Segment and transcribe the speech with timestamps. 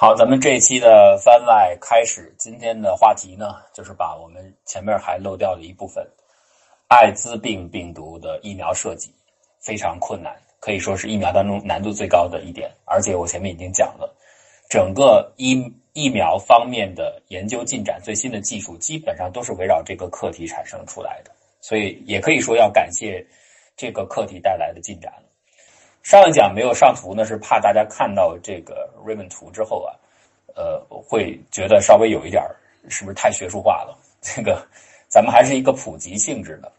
[0.00, 2.34] 好，咱们这一期的番外开始。
[2.38, 6.02] 今天的话题呢，就是把我们前面还漏掉的一部分——
[6.88, 9.14] 艾滋病病毒的疫苗设计，
[9.60, 12.70] 非常困难，可以说是疫苗当中难度最高的一点。
[12.86, 14.10] 而且我前面已经讲了，
[14.70, 21.30] 整个疫疫苗方面的研究进展，最新的技术基本上都是围绕这个课题产生出来的。
[21.60, 23.22] 所以也可以说要感谢
[23.76, 25.12] 这个课题带来的进展。
[26.02, 29.92] 上一讲没有上图呢，是怕大家看到这个 Raven 图之后啊，
[30.54, 32.42] 呃，会觉得稍微有一点
[32.88, 33.96] 是不是太学术化了？
[34.22, 34.66] 这个
[35.08, 36.72] 咱们还是一个普及性质的，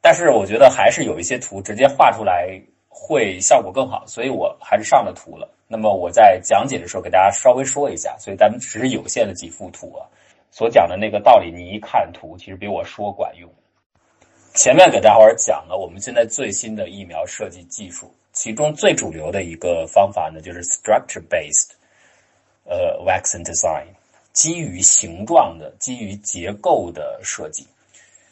[0.00, 5.48] 但是我觉得还是有一些图直接画出来会效果更好，所以我还是上了图了。
[5.66, 10.04] 那么我在讲解的时候给大家稍微说一下，所以咱们只是有限的几幅图啊，
[10.50, 13.50] 所讲的那个道理，你一看图其实比我说管用。
[14.54, 18.14] 前面给大伙儿讲了我们现在最新的疫苗设计技术。
[18.32, 21.72] 其中最主流的一个方法呢，就是 structure-based，
[22.64, 23.84] 呃，vaccine design，
[24.32, 27.66] 基于形状的、基于结构的设计。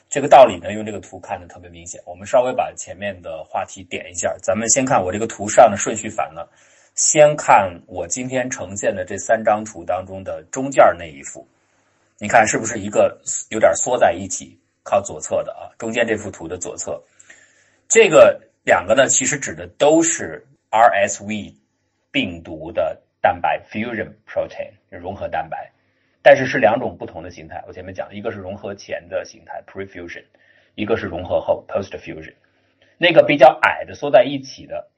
[0.08, 2.00] 这个道理呢，用这个图看的特别明显。
[2.06, 6.50] 我们稍微把前面的话题点一下，咱们先看我这个图上的顺序反了。
[6.94, 11.46] 先看我今天呈现的这三张图当中的中间那一幅，
[12.18, 15.68] 你看是不是一个有点缩在一起，靠左侧的啊？
[15.78, 16.98] 中间这幅图的左侧，
[17.86, 18.40] 这个。
[18.62, 21.54] 两个呢，其实指的都是 RSV
[22.10, 25.70] 病毒的蛋白 fusion protein 融合蛋白，
[26.22, 27.64] 但是是两种不同的形态。
[27.66, 30.24] 我前面讲，一个是融合前的形态 prefusion，
[30.74, 32.34] 一个是融合后 postfusion。
[32.98, 34.90] 那个比较矮的缩在一起的，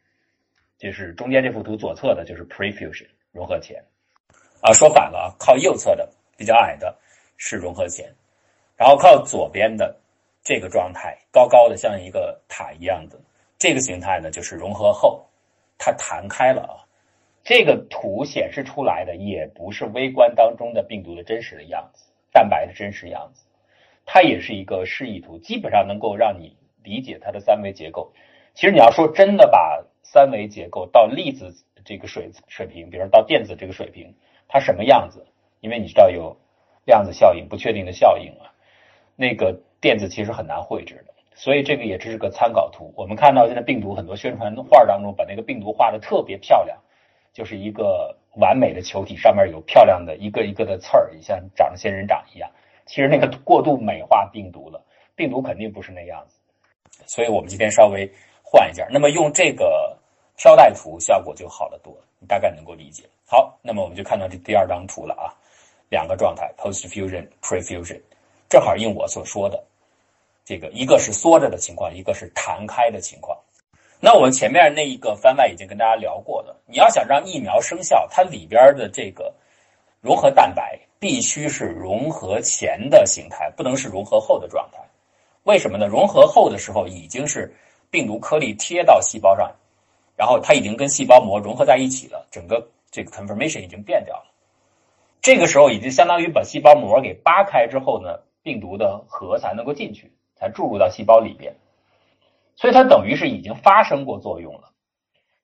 [0.76, 3.80] 就是中间这幅图左侧的，就是 prefusion 融合前。
[4.60, 6.98] 啊，说反了啊，靠右侧的比较矮的
[7.36, 8.12] 是融合前，
[8.76, 9.96] 然后靠左边的
[10.42, 13.16] 这个状态高高的像一个塔一样的。
[13.62, 15.24] 这个形态呢，就是融合后，
[15.78, 16.82] 它弹开了啊。
[17.44, 23.44] 这个图显示出来的也不是微观当中的病毒的真实的样子，蛋白的真实样子，
[24.04, 28.12] 它也是一个示意图，基本上能够让你理解它的三维结构。
[28.52, 34.12] 其实你要说真的把三维结构到粒子这个水水平，比如到电子这个水平，
[34.48, 35.24] 它什么样子？
[35.60, 36.36] 因为你知道有
[36.84, 38.50] 量子效应、不确定的效应啊，
[39.14, 41.14] 那个电子其实很难绘制的。
[41.42, 42.94] 所以这个也只是个参考图。
[42.96, 46.78] 我们看到现在病毒很多宣传画当中，把那个病毒画的特别漂亮，
[47.32, 52.48] 就是一个完美的球体，上面有漂亮的一个一个的刺儿，像长着仙人掌一样。
[52.86, 54.80] 其实那个过度美化病毒了，
[55.16, 56.38] 病毒肯定不是那样子。
[57.08, 58.08] 所以我们今天稍微
[58.44, 59.98] 换一下，那么用这个
[60.36, 63.02] 飘带图效果就好得多，你大概能够理解。
[63.26, 65.34] 好，那么我们就看到这第二张图了啊，
[65.88, 68.00] 两个状态：post fusion、pre fusion，
[68.48, 69.60] 正好应我所说的。
[70.44, 73.38] 这个一个是缩着的情况，一个是弹开的情况。
[74.00, 76.60] 那我们前面那一个番外已经跟大家聊过了。
[76.66, 79.32] 你要想让疫苗生效，它里边的这个
[80.00, 84.80] 融合蛋白必须是融合前的形态，不能是融合后的状态。
[85.44, 85.86] 为什么呢？
[85.86, 87.54] 融合后的时候已经是
[87.90, 89.52] 病毒颗粒贴到细胞上，
[90.16, 94.24] 然后它已经跟细胞膜融合在一起了，整个这个 conformation 已经变掉了。
[95.20, 100.12] 这个时候已经相当于把细胞膜给扒开之后呢，病毒的核才能够进去。
[100.42, 101.54] 才注入到细胞里边，
[102.56, 104.72] 所以它等于是已经发生过作用了。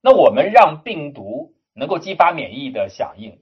[0.00, 3.38] 那我们让病毒能够激发免疫的响应，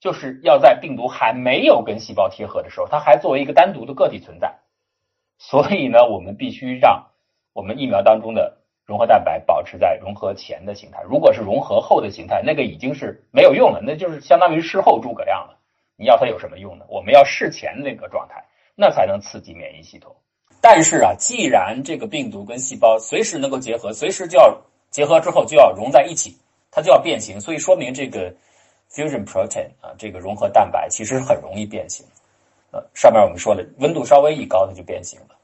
[0.00, 4.54] 就是要在病毒还没有跟细胞贴合的时候，它还作为一个单独的个体存在。
[5.38, 7.06] 所以呢，我们必须让
[7.54, 11.02] 我们疫苗当中的融合蛋白保持在融合前的形态。
[11.08, 15.58] 如果是融合后的形态，那个已经是没有用了，那就是相当于事后诸葛亮了。
[15.96, 16.84] 你要它有什么用呢？
[16.90, 18.44] 我们要事前那个状态，
[18.74, 20.14] 那才能刺激免疫系统。
[20.68, 24.60] 但是啊，既然这个病毒跟细胞随时能够结合，随时就要
[24.90, 26.36] 结合之后就要融在一起，
[26.72, 28.34] 它就要变形，所以说明这个
[28.90, 32.04] fusion protein 啊，这个融合蛋白其实很容易变形。
[32.72, 35.36] 呃，上面我们说的温度稍微一高，它就变形了，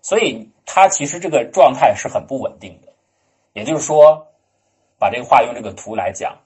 [0.00, 2.90] 所以它其实这个状态是很不稳定的。
[3.52, 4.26] 也就是说，
[4.98, 6.38] 把这个话用这个图来讲，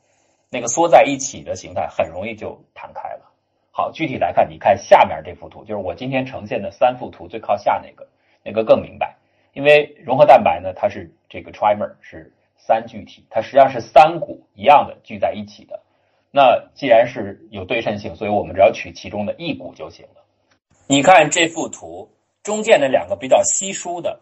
[0.51, 3.31] 那个缩在一起的形态很容易就弹开了。
[3.71, 8.05] 好，具体来看，你看下面这幅图，就是我今天呈现的三幅图最靠下那个。
[8.47, 9.17] 那个更明白，
[9.55, 15.83] 因为融合蛋白呢，它是这个 trimer 是三聚体，它实际上是三股一样的聚在一起的。
[16.31, 20.23] 那既然是有对称性，所以我们只要取其中的一股就行了。
[20.87, 22.09] 你看这幅图
[22.45, 24.21] 中间的两个比较稀疏的，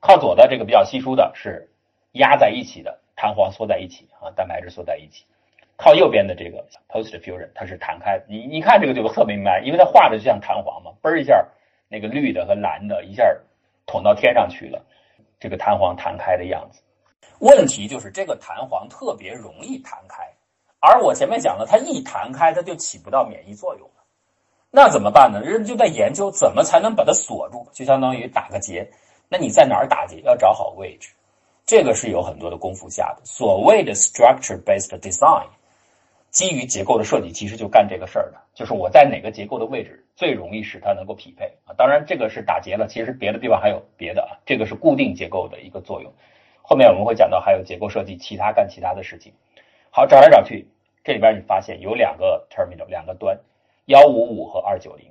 [0.00, 1.68] 靠左的这个比较稀疏的是
[2.12, 5.26] 压在一起的，弹簧缩在一起啊，蛋白质缩在一起。
[5.76, 11.46] 靠右边的这个 post fusion 它是弹开，你你看这个就特别明白，因为它画的就像弹簧嘛，嘣一下
[11.90, 13.24] 那个绿的和蓝的一下。
[13.86, 14.84] 捅到天上去了，
[15.38, 16.82] 这个弹簧弹开的样子。
[17.38, 20.22] 问题就是这个弹簧特别容易弹开，
[20.80, 24.04] 而我前面讲了，它一弹开，它就起不到免疫作用了。
[24.70, 25.40] 那怎么办呢？
[25.40, 28.90] 人就在研究怎么才能把它锁住，就相当于打个结。
[29.28, 30.20] 那你在哪儿打结？
[30.22, 31.10] 要找好位置，
[31.64, 33.22] 这个是有很多的功夫下的。
[33.24, 35.46] 所谓的 structure-based design，
[36.36, 41.72] 基于结构的设计，其实就干这个事儿的，就是我在哪个结构的位置最容易使它能够匹配啊。
[41.78, 44.36] 当然，这个是打结了，其实别的地方还有别的啊。
[44.44, 46.12] 这个是固定结构的一个作用。
[46.60, 49.32] 后面我们会讲到还有结构设计，其他干其他的事情。
[49.88, 50.68] 好，找来找去，
[51.02, 53.40] 这里边你发现有两个 terminal，两个端，
[53.86, 55.10] 幺五五和二九零。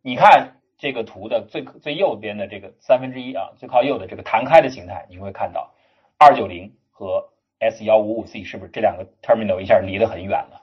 [0.00, 0.56] 你看。
[0.76, 5.72] 这个图的最最右边的这个三分之一啊，最靠右的这个弹开的形态，你会看到
[6.18, 7.26] 二九零和
[7.60, 10.60] S 幺五五 C 是不是这两个 terminal 一下离得很远了？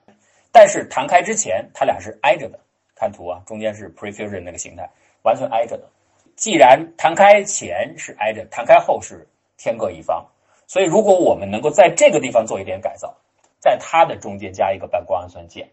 [0.52, 2.60] 但是弹开之前，它俩是挨着的。
[2.94, 4.88] 看图啊，中间是 prefusion 那个形态，
[5.24, 5.90] 完全挨着的。
[6.36, 9.28] 既然弹开前是挨着，弹开后是
[9.58, 10.24] 天各一方，
[10.68, 13.16] 所以如果我们能够在这个地方做一点改造，
[13.58, 15.68] 在它的中间加一个半胱氨酸键，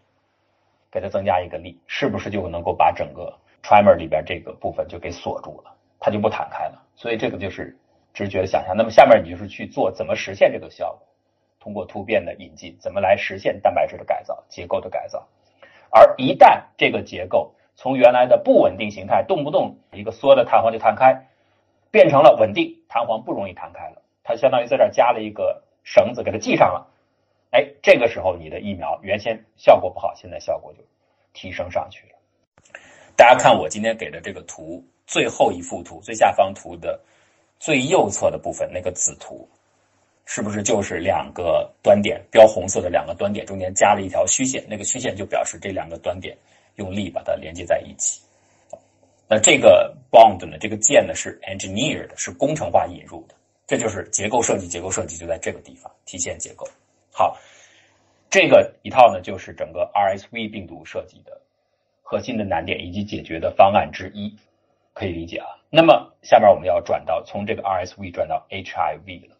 [0.91, 3.31] 给它增加一个力，是不是就能够把整个
[3.61, 6.81] Trimer 里边这个部分就给锁住了，它就不弹开了。
[6.95, 7.77] 所以这个就是
[8.11, 8.75] 直觉的想象。
[8.75, 11.07] 那么下面你就是去做怎么实现这个效果，
[11.59, 15.27] 通过突变的引进，怎么来实现蛋白质的改造、结构的改造。
[15.91, 21.27] 而一旦这个结构从原来的不稳定形态，动不动一个缩的弹簧就弹开，
[21.91, 26.87] 变成了稳定弹簧不容易弹开了，它相当于在这儿加了一个绳子给它系上了。
[27.51, 30.79] 哎，这个时候你的疫苗原先效果不好，现在效果就
[31.33, 32.15] 提升上去了。
[33.15, 36.99] 大家看我今天给的这个图，最后一幅图最下方图的
[37.57, 39.49] 最右侧的部分那个子图，
[40.31, 44.63] 是不是就是两个端点标红色的两个端点中间加了一条虚线？
[44.69, 46.37] 那个虚线就表示这两个端点
[46.75, 48.21] 用力把它连接在一起。
[49.27, 50.55] 那这个 bond 呢？
[50.59, 53.33] 这个键呢是 engineered，是工程化引入的。
[53.65, 56.63] 这就是结构设计，结构设计就在这个地方体现结构。
[57.11, 57.35] 好，
[58.29, 61.41] 这个一套呢就是整个 RSV 病毒设计的。
[62.03, 64.37] 核心的难点以及解决的方案之一，
[64.93, 65.47] 可以理解啊。
[65.71, 69.35] 那么下面我们要转到从这个 RSV 转到 HIV 了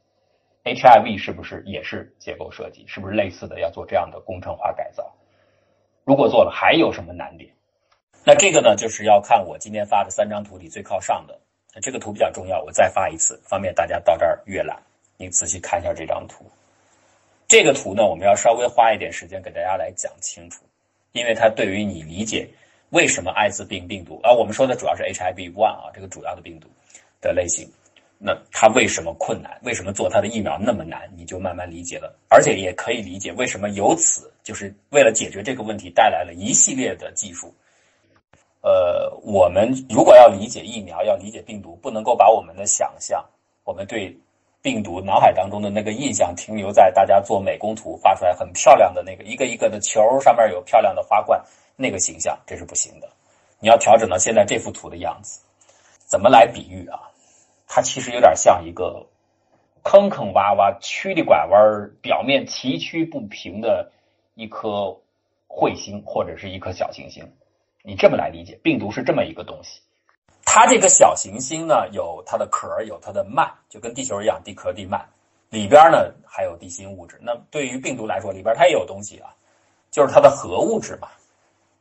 [0.63, 2.85] ，HIV 是不是也是结构设计？
[2.87, 5.11] 是不是类似的要做这样的工程化改造？
[6.03, 7.51] 如果做了，还有什么难点？
[8.25, 11.39] 那这个呢，就是要看我今天发的三张图里最靠上的
[11.81, 14.81] 这个图比较重要，我再发一次，方便大家到这儿阅览。
[15.17, 16.45] 你仔细看一下这张图，
[17.47, 20.63] 这个图呢，我们要稍微花一点时间给大家来讲清楚。
[21.11, 22.47] 因为它对于你理解
[22.91, 26.67] 为什么艾滋病病毒啊，我们说的主要是 HIV one 啊，这个主要的病毒
[27.19, 27.67] 的类型，
[28.19, 29.59] 那它为什么困难？
[29.63, 31.09] 为什么做它的疫苗那么难？
[31.15, 37.51] 你就慢慢理解了，而且也可以理解为什么由此就是为了解决这个问题带来了一系列的技术。
[38.61, 43.25] 呃，我们如果要理解疫苗，要理解病毒，不能够把我们的想象，
[43.63, 44.15] 我们对。
[44.61, 51.41] 病毒脑海当中的那个印象停留在大家做美工图画出来很漂亮的那个一个一个的球上面有漂亮的花冠
[51.77, 53.07] 那个形象，这是不行的。
[53.61, 55.39] 你要调整到现在这幅图的样子，
[56.05, 56.99] 怎么来比喻啊？
[57.71, 59.05] 它其实有点像一个
[59.83, 63.91] 坑坑洼洼、曲里拐弯、表面崎岖不平的
[64.33, 64.97] 一颗
[65.47, 67.31] 彗星或者是一颗小行星。
[67.83, 69.81] 你这么来理解，病毒是这么一个东西。
[70.43, 74.99] 它这个小行星呢，有它的壳，有它的幔，就跟地球一样，地壳地幔，
[75.49, 77.19] 里边呢还有地心物质。
[77.21, 79.29] 那对于病毒来说，里边它也有东西啊，
[79.91, 81.07] 就是它的核物质嘛。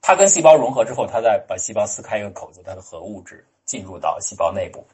[0.03, 4.87] 它跟细胞融合之后，它再把细胞撕开一个口子，它的核物质进入到细胞内部。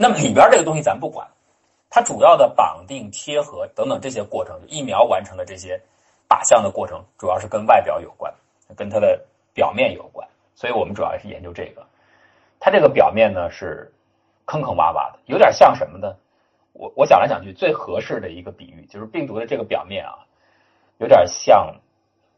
[0.00, 1.28] 那么里边这个东西咱不管，
[1.90, 5.78] 它主要的绑定、贴合等等这些过程，疫苗完成的这些
[6.28, 8.32] 靶向的过程，主要是跟外表有关，
[8.76, 9.20] 跟它的
[9.52, 10.26] 表面有关。
[10.54, 11.84] 所以我们主要是研究这个。
[12.60, 13.92] 它这个表面呢是
[14.46, 16.14] 坑坑洼洼的，有点像什么呢？
[16.72, 20.14] 我我想来想去，最合适的一个比喻就是病毒的这个表面啊，
[20.98, 21.74] 有点像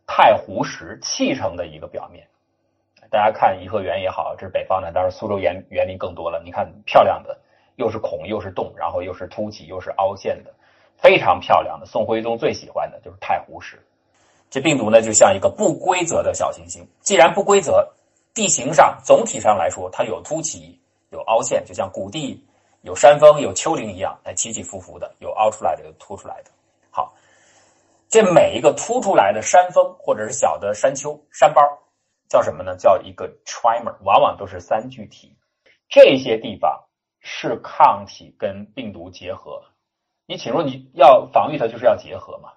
[0.06, 2.26] 太湖石砌成的一个表面。
[3.10, 6.40] 大家看颐和园也好，这是北方的，当然苏州园园林更多了。
[6.42, 7.38] 你看漂亮的，
[7.80, 10.54] 又是孔又是洞，然后又是凸起又是凹陷的，
[10.96, 11.86] 非常漂亮的。
[11.86, 13.82] 宋徽宗最喜欢的就是太湖石。
[14.50, 17.92] 这病毒呢就像一个不规则的小行星，既然不规则。
[18.32, 22.40] 地形上总体上来说，它有凸起，有凹陷，就像谷地
[22.82, 26.50] 有山峰、有丘陵一样，哎，起起伏伏的，有凹出来的，有凸出来的。
[26.90, 27.12] 好，
[28.08, 31.60] 这每一个凸出来的山峰或者是小的山丘、山包，
[32.28, 32.76] 叫什么呢？
[32.76, 35.36] 叫一个 trimer，往往都是三聚体。
[35.88, 36.84] 这些地方
[37.20, 39.62] 是抗体跟病毒结合。
[40.26, 42.50] 你请说你要防御它，就是要结合嘛？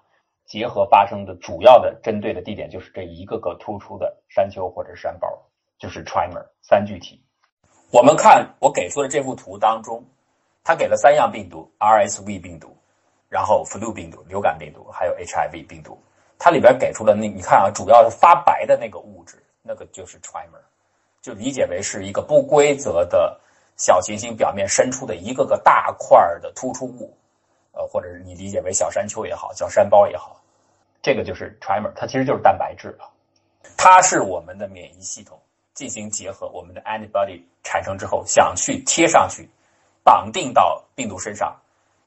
[0.44, 5.28] 结合发生的主要的针对的地点就是这一个个突出的山丘或者山包。
[5.76, 7.20] 就是 trimer 三聚体。
[7.90, 10.02] 我们看我给出的这幅图当中，
[10.62, 12.74] 它给了三样病毒：RSV 病毒，
[13.28, 15.98] 然后 flu 病毒、流感病毒，还有 HIV 病毒。
[16.38, 20.62] 它里边给出了那你看啊，主要是发白的那个物质，那个就是 trimer，
[21.20, 23.38] 就理解为是一个不规则的
[23.76, 27.16] 小行星表面伸出的一个个大块的突出物，
[27.72, 30.40] 呃，或者是你理解为小山丘也好，小山包也好，
[31.02, 33.10] 这个就是 trimer，它其实就是蛋白质啊，
[33.76, 35.40] 它是我们的免疫系统
[35.74, 39.50] 进行结合，我们的 antibody 产生之后想去贴上去，
[40.04, 41.56] 绑定到病毒身上，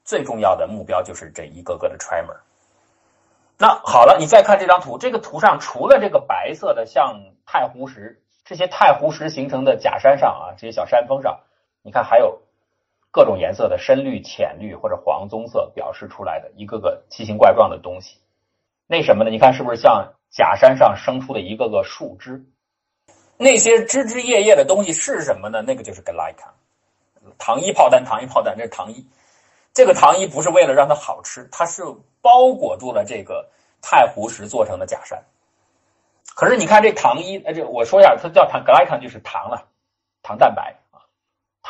[0.04, 2.36] 最重要的目标就是这一个个的 trimer。
[3.58, 11.40] 那好了，你再看这张图，这个图上除了这个白色的像太湖石这些太湖石形成的假山上啊，这些小山峰上，
[11.82, 12.40] 你看还有
[13.10, 18.18] 各种颜色的深绿、浅绿或者黄棕色表示出来的一个个奇形怪状的东西，
[18.86, 19.30] 那什么呢？
[19.30, 22.44] 你看是不是像假山上生出的一个个树枝？
[23.36, 25.62] 那些枝枝叶叶的东西是什么呢？
[25.62, 26.50] 那个就是 glycan，
[27.38, 29.06] 糖衣炮弹，糖衣炮弹，这是糖衣。
[29.72, 31.84] 这个糖衣不是为了让它好吃，它是
[32.20, 33.48] 包裹住了这个
[33.80, 35.22] 太湖石做成的假山。
[36.34, 39.68] 可是你看这糖衣，呃，这我说一下，它叫糖 glycan 就是糖了，
[40.22, 40.76] 糖蛋白，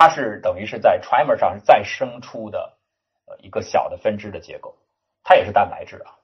[0.01, 2.79] 它是等于是在 trimer 上再生出的
[3.27, 4.77] 呃一个小的分支的结构，
[5.25, 6.15] 它也是蛋白质啊。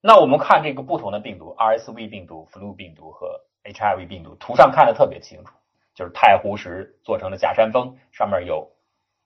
[0.00, 5.52] 那我们看这个不同的病毒，RSV 病毒、flu 病毒和 HIV 病毒，图上看的特别清楚，
[5.94, 8.72] 就是太湖石做成的假山峰，上面有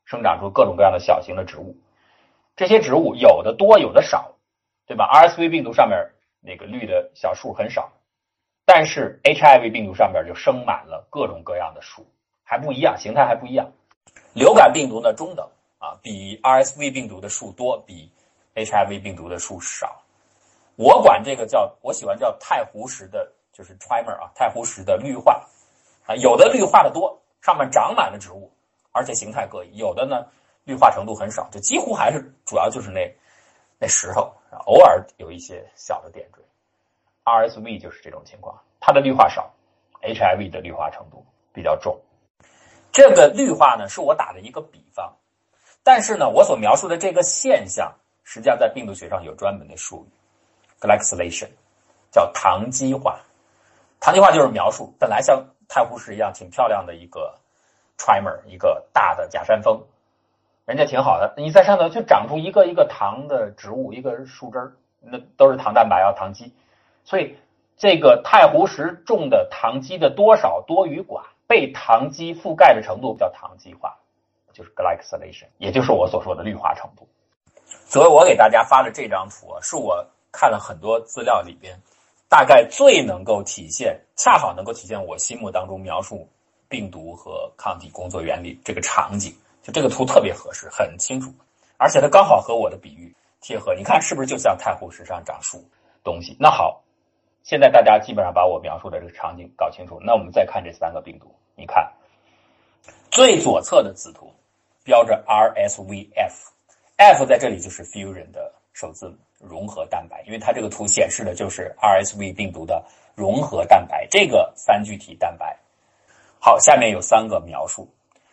[0.05, 1.77] 生长出各种各样的小型的植物。
[2.57, 4.35] 这些植物有的多，有的少，
[4.85, 7.93] 对吧？RSV 病毒上面那个绿的小树很少，
[8.65, 12.05] 但是 HIV 病毒上面就生满了各种各样的树，
[12.43, 13.73] 还不一样，形态还不一样。
[14.37, 18.13] 流感病毒呢中等啊，比 RSV 病毒的数多，比
[18.55, 20.03] HIV 病毒的数少。
[20.77, 25.43] 我管这个叫，我喜欢叫太湖石的，就是 trimer 啊，太湖石的绿化
[26.05, 28.53] 啊，有的绿化的多，上面长满了植物，
[28.93, 30.27] 而且形态各异；有的呢。
[30.65, 33.17] 绿化程度很少，就几乎还是主要就是那
[33.79, 34.35] 那石头，
[34.67, 36.43] 偶尔有一些小的点缀。
[37.25, 39.55] RSV 就是这种情况，它的绿化少
[40.03, 41.25] ，HIV 的绿化程度
[41.55, 41.99] 比较重。
[42.97, 45.15] 这个绿化呢，是我打的一个比方，
[45.85, 47.93] 但是呢，我所描述的这个现象，
[48.25, 50.09] 实际上在病毒学上有专门的术语
[50.81, 51.51] ，glycylation，
[52.11, 53.21] 叫糖基化。
[54.01, 57.39] 糖基化就是描述本来像太湖石一样挺漂亮的一个
[57.99, 59.79] trimer，一个大的假山峰。
[60.65, 66.51] 人家挺好的，你在上头就长出一个一个糖的植物，一个树枝，那都是糖蛋白啊，糖基。
[67.05, 67.37] 所以
[67.77, 73.97] 这个太湖石种的糖基的多少多与寡，被糖基覆盖的程度叫糖基化，
[74.53, 77.09] 就是 glycylation，也就是我所说的绿化程度。
[77.87, 81.79] 所以我给大家发的这张图啊，是我看了很多资料里边，
[82.29, 86.29] 大概最能够体现，恰好能够体现我心目当中描述
[86.69, 89.35] 病毒和抗体工作原理这个场景。
[89.63, 91.33] 就这个图特别合适，很清楚，
[91.77, 93.75] 而且它刚好和我的比喻贴合。
[93.75, 95.69] 你看是不是就像太湖石上长树
[96.05, 96.37] 东西？
[96.39, 96.81] 那好，
[97.47, 100.01] 现在大家基本上把我描述的这个场景搞清楚。
[100.03, 101.93] 那我们再看这三个病毒，你看
[103.09, 104.35] 最左侧的子图
[104.83, 112.85] 标着 RSVF，F 在这里就是 fusion 的首字母，融合蛋白，因为它这个图显示的就是 RSV 病毒的
[113.15, 115.57] 融合蛋白，这个三聚体蛋白。
[116.41, 117.89] 好，下面有三个描述。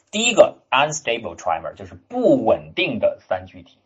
[0.09, 3.77] 第一个 unstable trimer 就是不稳定的三聚体，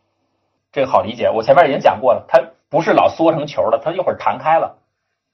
[0.72, 1.28] 这个好理解。
[1.28, 4.78] 我前面已经讲过了，它不是老缩成球了，它一会儿弹开了，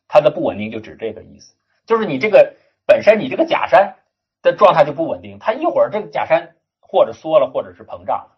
[0.08, 1.54] 它的不稳定就指这个意思，
[1.86, 2.54] 就是你这个
[2.86, 3.96] 本身你这个假山
[4.42, 8.28] 的状态就不稳定，它一会儿这个假山或者缩了，或者是膨胀。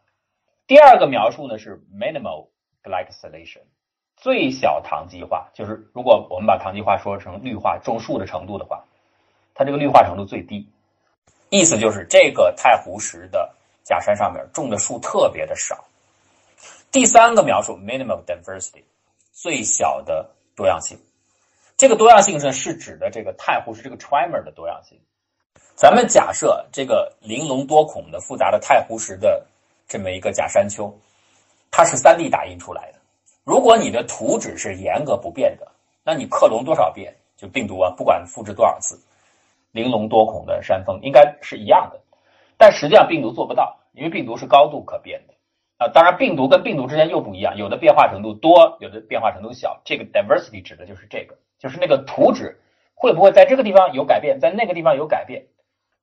[0.66, 2.48] 第二个描述呢是 minimal
[2.82, 3.62] glycylation，
[4.16, 8.82] 最小糖基化，就是如果我们把糖基化说成绿化种树的程度的话，
[9.54, 10.68] 它这个绿化程度最低。
[11.50, 13.54] 意思就是这个太湖石的
[13.84, 15.84] 假山上面种的树特别的少。
[16.90, 18.82] 第三个描述 minimal diversity
[19.30, 20.98] 最小的多样性，
[21.76, 24.98] 这个多样性呢是指的这个太湖石这个 trimer 的多样性。
[25.74, 29.46] 咱们假设这个玲珑多孔的复杂的太湖石的
[29.86, 30.92] 这么一个假山丘，
[31.70, 32.98] 它是 3D 打印出来的。
[33.44, 35.70] 如果你的图纸是严格不变的，
[36.02, 38.98] 那你克隆多少遍就病毒啊，不管复制多少次。
[39.72, 42.00] 玲珑多孔的山峰应该是一样的，
[42.56, 45.34] 但实际上病毒做不到，因为病毒是高度可变的
[45.76, 45.88] 啊。
[45.92, 49.82] 当然，病毒跟病毒之间又不一样，有的变化程度多，有的变化程度小。
[49.84, 52.60] 这个 diversity 指的就是这个，就是那个图纸
[52.94, 55.46] 会不会在这个地方有改变，在那个地方有改变。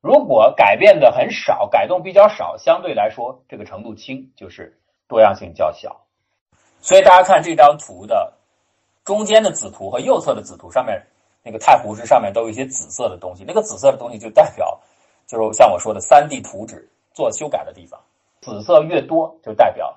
[0.02, 6.06] 如果改变的很少，改动比较少，相对来说这个程度轻，就是多样性较小。
[6.82, 8.34] 所以大家看这张图的
[9.04, 11.02] 中间的子图和右侧的子图上面。
[11.46, 14.80] 那个太湖石上面都有一些紫色的东西，那个紫色的东西就代表，
[15.28, 18.00] 就是像我说的三 D 图纸做修改的地方，
[18.40, 19.94] 紫色越多就代表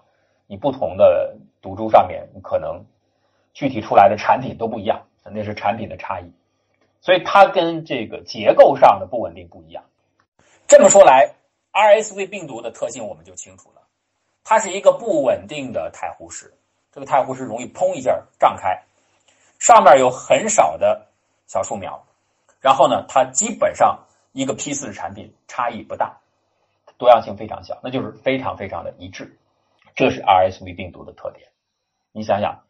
[0.48, 2.84] 你不同的毒株上面可能
[3.54, 6.30] 具体出来的产品都不一样，那是产品的差异。
[7.00, 9.85] 所以它跟这个结构上的不稳定不一样。
[10.66, 11.35] 这么说来
[11.73, 13.83] ，RSV 病毒的特性我们就清楚了，
[14.42, 16.52] 它是一个不稳定的太湖石，
[16.90, 18.83] 这个太湖石容易砰一下胀开，
[19.61, 21.06] 上面有很少的
[21.47, 22.04] 小树苗，
[22.61, 26.18] 然后呢，它基本上一个批次的产品差异不大，
[26.99, 29.38] 多样性非常小，那就是非常非常的一致。
[29.95, 31.49] 这是 RSV 病毒的特点。
[32.11, 32.65] 你想想。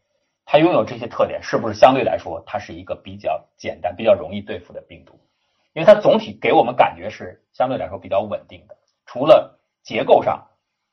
[0.49, 5.19] 它拥有这些特点，是不是相对来说它是一个比较简单、比较容易对付的病毒？
[5.73, 10.47] 因为它总体给我们感觉是相对来说比较稳定的，除了结构上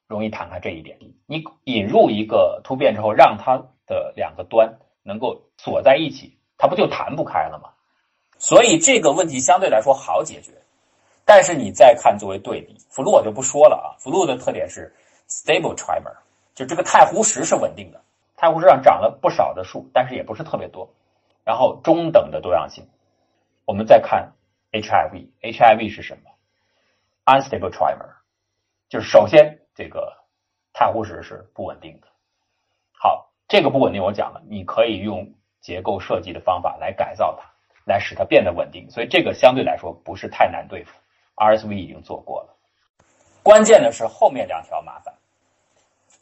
[0.08, 0.99] 容易弹开这一点。
[1.26, 3.56] 你引入一个突变之后，让它
[3.87, 7.70] 的两个端能够锁在一起，它不就弹不开了吗？
[8.37, 10.50] 所以这个问题相对来说好解决。
[11.25, 13.96] 但是你再看作为对比，福禄我就不说了啊。
[14.00, 14.92] 福禄的特点是
[15.28, 16.12] stable trimer，
[16.56, 18.02] 就这个太湖石是稳定的。
[18.36, 20.88] 太湖石上长了不少的树，但是也不是特别多。
[21.44, 22.86] 然后中等的多样性。
[23.66, 24.32] 我们再看
[24.72, 26.30] HIV，HIV 是什么
[27.24, 28.16] ？Unstable trimer，
[28.88, 30.12] 就是首先这个
[30.72, 32.08] 太湖石是不稳定的。
[32.92, 37.48] 好，这个不稳定我讲了，你可以用结构设计的方法来改造它，
[37.84, 38.90] 来使它变得稳定。
[38.90, 40.92] 所以这个相对来说不是太难对付。
[41.36, 42.54] RSV 已经做过了，
[43.42, 45.14] 关键的是后面两条麻烦。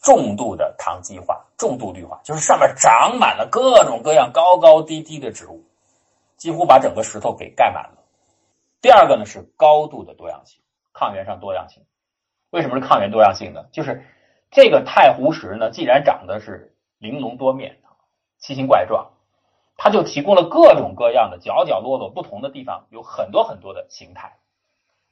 [0.02, 5.64] 重度的糖基化、重度绿化，就是上面长满了各种各样高高低低的植物，
[6.36, 8.02] 几乎把整个石头给盖满了。
[8.80, 10.60] 第二个呢是高度的多样性，
[10.92, 11.84] 抗原上多样性。
[12.50, 13.64] 为什么是抗原多样性呢？
[13.70, 14.04] 就是
[14.50, 17.78] 这个太湖石呢，既然长得是玲珑多面、
[18.38, 19.12] 奇形怪状，
[19.76, 24.36] 它就提供了各种各样的角角落落、不同的地方，有很多很多的形态。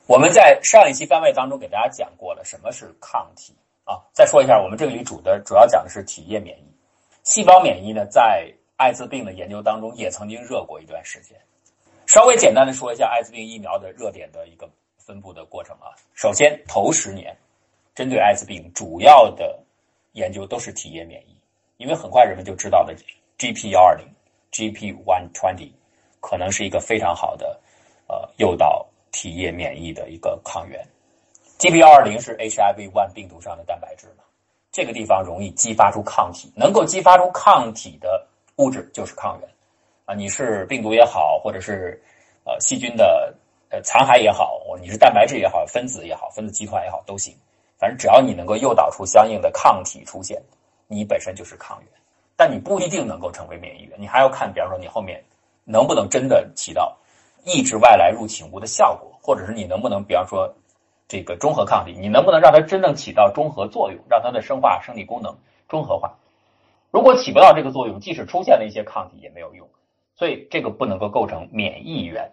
[0.08, 3.54] 我们在上一期番外当中给大家讲过了，什么是抗体。
[3.84, 6.64] 啊，再说一下，我们这里主的主要讲的是体液免疫，
[7.24, 11.36] 细胞免疫呢，在艾滋病的研究当中也曾经热过一段时间。
[12.06, 14.68] 稍微简单的说一下艾滋病疫苗的热点的一个
[14.98, 15.94] 分布的过程啊。
[16.14, 17.36] 首先，头十年
[17.94, 19.58] 针对艾滋病主要的
[20.12, 21.36] 研究都是体液免疫，
[21.76, 22.94] 因为很快人们就知道了
[23.38, 24.06] GP 幺二零、
[24.50, 25.70] GP one twenty
[26.20, 27.60] 可能是一个非常好的
[28.06, 30.86] 呃诱导体液免疫的一个抗原。
[31.60, 34.24] G P 幺二零是 H I V one 病毒上的蛋白质嘛？
[34.72, 39.48] 这个地方容易激发出抗体，能够激发出抗体的物质就是抗原
[40.06, 40.14] 啊。
[40.14, 42.02] 你是病毒也好，或者是
[42.44, 43.36] 呃细菌的
[43.68, 47.36] 呃残骸也好，你是蛋白质也好，分子也好，分子集团也好都行。
[47.76, 50.42] 反正只要你能够诱导出相应的抗体出现，
[50.86, 51.88] 你本身就是抗原。
[52.36, 55.22] 但你不一定能够成为免疫源，你还要看，比方说你后面
[55.64, 56.96] 能不能真的起到
[57.44, 60.50] 抑制外来入侵物的效果，或者是你能不能，比方说。
[61.10, 65.36] 这个中和抗体，你能不能让它真正起到中和作用，让它的生化生理功能
[65.68, 66.16] 中和化？
[66.92, 69.68] 如果起不到这个作用，即使出现了一些抗体也没有用，
[70.14, 72.30] 所以这个不能够构成免疫源。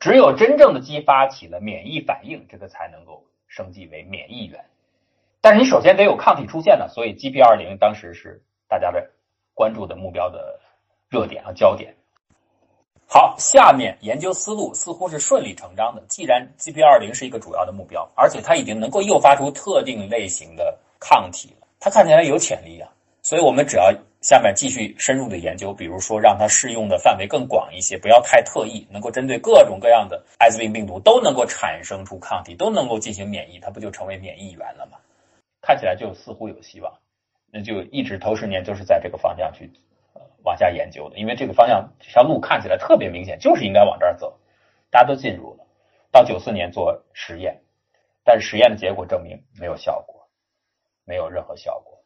[0.00, 4.64] 只有真正的激发起了免疫反应，这个才能够升级为免疫源。
[5.40, 9.12] 但是你首先得有抗体出现呢，所以 GP 二零当时是大家的
[9.54, 10.58] 关注的目标的
[11.08, 11.94] 热点和焦点。
[13.10, 16.02] 好，下面研究思路似乎是顺理成章的。
[16.10, 22.92] 既然 GP 二零是一个主要的目标，而且它已经能够诱发出特定类型的抗体了，它看起来有潜力啊。
[23.22, 23.90] 所以我们只要
[24.20, 34.98] 下面继续深入的研究，比如说让它适用的范围更广一些，不要太特异，能够针对各种各样的艾滋病病毒都能够产生出抗体，都能够进行免疫，它不就成为免疫源了吗？
[35.62, 36.92] 看起来就似乎有希望，
[37.50, 39.70] 那就一直头十年就是在这个方向去。
[40.44, 44.38] 往下研究的，因为这个方向这条路看起来特别明显，就是应该往这儿走，
[44.90, 45.64] 大家都进入了。
[46.10, 47.60] 到九四年做实验，
[48.24, 50.26] 但是实验的结果证明没有效果，
[51.04, 51.98] 没有任何效果。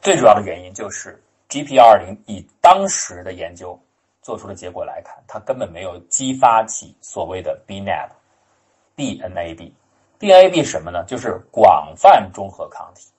[0.00, 3.80] 最主要的原因就是 GP 二零以当时的研究
[4.22, 9.72] 做出的结果来看，它根本没有激发起所谓的 BNAB，BNAB。
[10.20, 11.02] BNAB 什么呢？
[11.04, 13.10] 就是广泛中和抗体。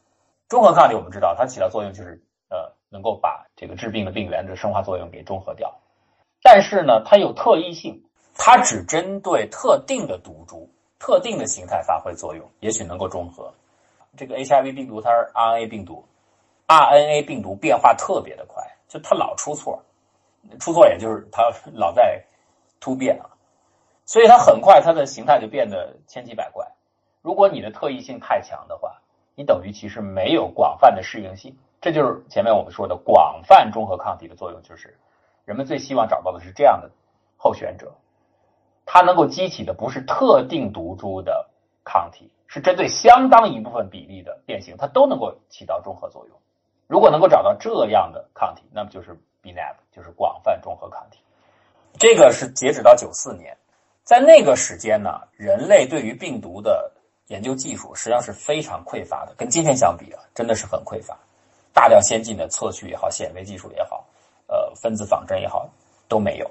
[0.47, 2.21] 中和抗体我们知道它起到作用就是。
[2.89, 5.73] 能够把这个致病的病原的生化作用给中和掉，
[6.41, 8.01] 但是呢，它有特异性，
[8.33, 10.69] 它只针对特定的毒株、
[10.99, 13.53] 特定的形态发挥作用，也许能够中和。
[14.15, 16.03] 这个 HIV 病毒它是 RNA 病毒
[16.67, 19.83] ，RNA 病毒变化特别的快，就它老出错，
[20.59, 22.23] 出错也就是它老在
[22.79, 23.29] 突变啊，
[24.05, 26.65] 所以它很快它的形态就变得千奇百怪。
[27.21, 29.01] 如果你的特异性太强的话，
[29.35, 31.55] 你等于其实没有广泛的适应性。
[31.87, 34.93] 这就是前面我们说的广泛中和抗体的作用，就是
[35.45, 36.91] 人们最希望找到的是这样的
[37.37, 37.95] 候选者，
[38.85, 41.49] 它能够激起的不是特定毒株的
[41.85, 46.37] 抗体，是针对相当一部分比例的变形，它都能够起到中和作用。
[46.87, 51.19] 如果能够找到这样的抗体，那么就是 BNAB，就是广泛中和抗体。
[51.97, 53.55] 这个是截止到九四年，
[54.03, 56.91] 在那个时间呢，人类对于病毒的
[57.27, 61.17] 研究技术实际上是非常匮乏的，跟今天相比啊，真的是很匮乏。
[61.77, 64.03] 大量先进的测序也好，显微技术也好，
[64.47, 65.69] 呃，分子仿真也好，
[66.09, 66.49] 都没有，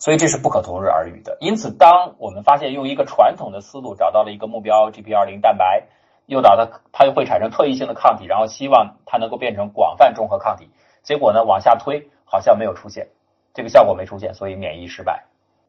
[0.00, 1.36] 所以这是不可同日而语的。
[1.40, 5.84] 因此，当我们发现用一个传统的思路找到了一个目标 GP20 蛋白，
[6.26, 10.68] 诱导它，它又会产生特异性的抗体，然后希望它能够变成广泛中和抗体，
[11.04, 13.06] 结果呢，往下推好像没有出现，
[13.54, 15.24] 这个效果没出现，所以免疫失败，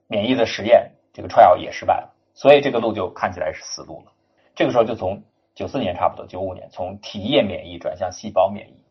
[0.07, 4.11] 免疫的实验这个 trial 也失败了，所以这个路就看起来是死路了。
[4.55, 5.21] 这个时候就从
[5.53, 8.84] 九四年差不多九五年，从体液免疫转向细胞免疫。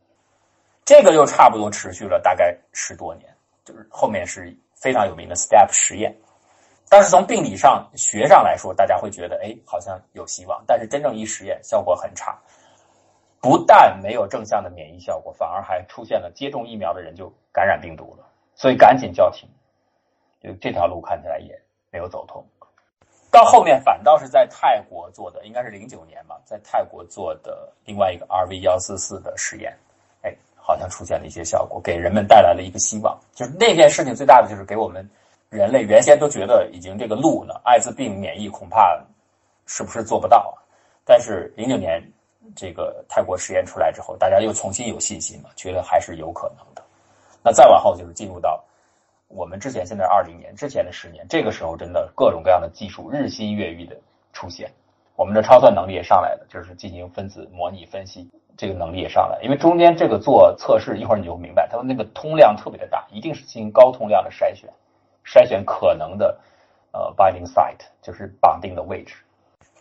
[0.85, 6.15] 这个又差不多持续了大概十多年，就是后面是非常有名的 STEP 实验。
[6.91, 10.63] 但是从病理上、学上来说，大家会觉得，哎，好像有希望。
[10.67, 12.39] 但是真正一实验，效果很差，
[13.41, 18.27] 不但没有正向的免疫效果，反而还出现了接种疫苗的人就感染病毒了。
[18.55, 19.49] 所以赶紧叫停，
[20.41, 21.59] 就这条路看起来也
[21.91, 22.47] 没有走通。
[23.31, 29.77] 到后面反倒是在泰国做的，应该是零九年吧，在泰国做的另外一个 RV 幺四四的实验。
[30.67, 33.15] 好像出现了一些效果，给人们带来了一个希望。
[33.35, 35.07] 就是那件事情最大的，就是给我们
[35.51, 38.99] 人类原先都觉得已经这个路呢，艾滋病免疫恐怕
[39.67, 40.57] 是不是做不到啊？
[41.05, 42.03] 但是零九年
[42.57, 46.83] 这个泰国实验出来之后，大家又重新有信心了，觉得还是有可能的。
[47.43, 48.65] 那再往后就是进入到
[49.29, 53.95] 我们之前现在二零年之前的十年，这个时候真的各种各样的技术日新月异的
[54.33, 54.73] 出现，
[55.15, 58.31] 我们的超算能力也上来了，就是进行分子模拟分析。
[58.57, 64.71] 这个能力也上来，因为中间这个做测试，一会儿你就明白，它的那个通量特别的大，一定是进行高通量的筛选，
[65.25, 66.39] 筛选可能的
[66.93, 69.15] 呃 binding site，就是绑定的位置。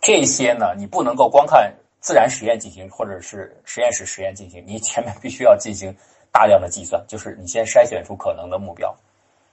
[0.02, 5.96] 这些呢，你不能够光看自然实验进行，或者是实验室实验进行，你前面必须要进行
[6.32, 8.94] 大量的计算，就是你先筛选出可能的目标。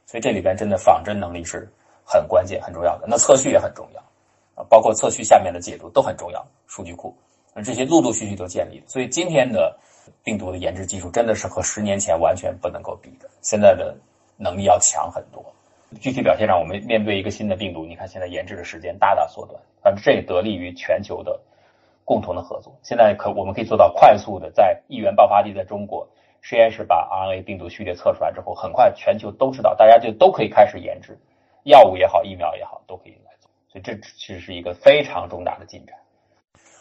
[0.06, 1.68] 所以这里边真的仿真能力是
[2.04, 3.06] 很关键、很重要的。
[3.06, 4.00] 那测序也很重要
[4.56, 7.14] 啊，包括测序下面的解读都很重要，数据库。
[7.54, 9.76] 那这些陆陆续续都建立所以今天的
[10.22, 13.28] 病毒的研制技术真的是和十年前完全不能够比的。
[13.42, 13.96] 现在的
[14.36, 15.44] 能力要强很多。
[16.00, 21.40] 具体表现上，我们面对一个新的病毒，你看现在研制的时间大大缩短，反正这也得力于全球的
[22.04, 22.72] 共同的合作。
[22.82, 26.08] 现在可我们可以做到快速的在一元爆发地，在中国
[26.40, 31.18] 实验室把 RNA 病毒序列测出来之后，很快全球都知道，大家就都可以开始研制
[31.64, 33.50] 药物也好，疫苗也好，都可以来做。
[33.68, 35.96] 所以这其实是一个非常重大的进展。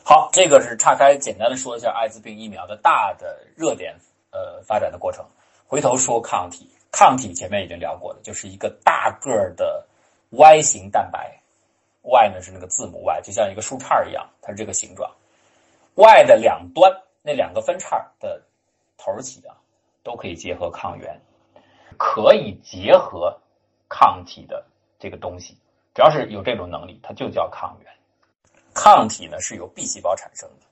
[0.09, 3.95] 好，这个是岔开，简单的说一下艾滋病疫苗的大的热点，
[4.31, 5.23] 呃，发展的过程。
[5.67, 9.85] 回头说抗体，抗体前面已经聊过了，就是一个大个儿的
[10.31, 11.39] Y 型蛋白
[12.01, 15.15] ，Y 呢是那个字母 Y，就像一个树杈一样，它是这个形状。
[15.93, 16.91] Y 的两端
[17.21, 18.41] 那两个分叉的
[18.97, 19.55] 头起啊，
[20.01, 21.21] 都可以结合抗原，
[21.97, 23.39] 可以结合
[23.87, 24.65] 抗体的
[24.97, 25.55] 这个东西，
[25.93, 27.93] 只要是有这种能力，它就叫抗原。
[28.81, 30.65] 抗体呢是由 B 细胞产生的，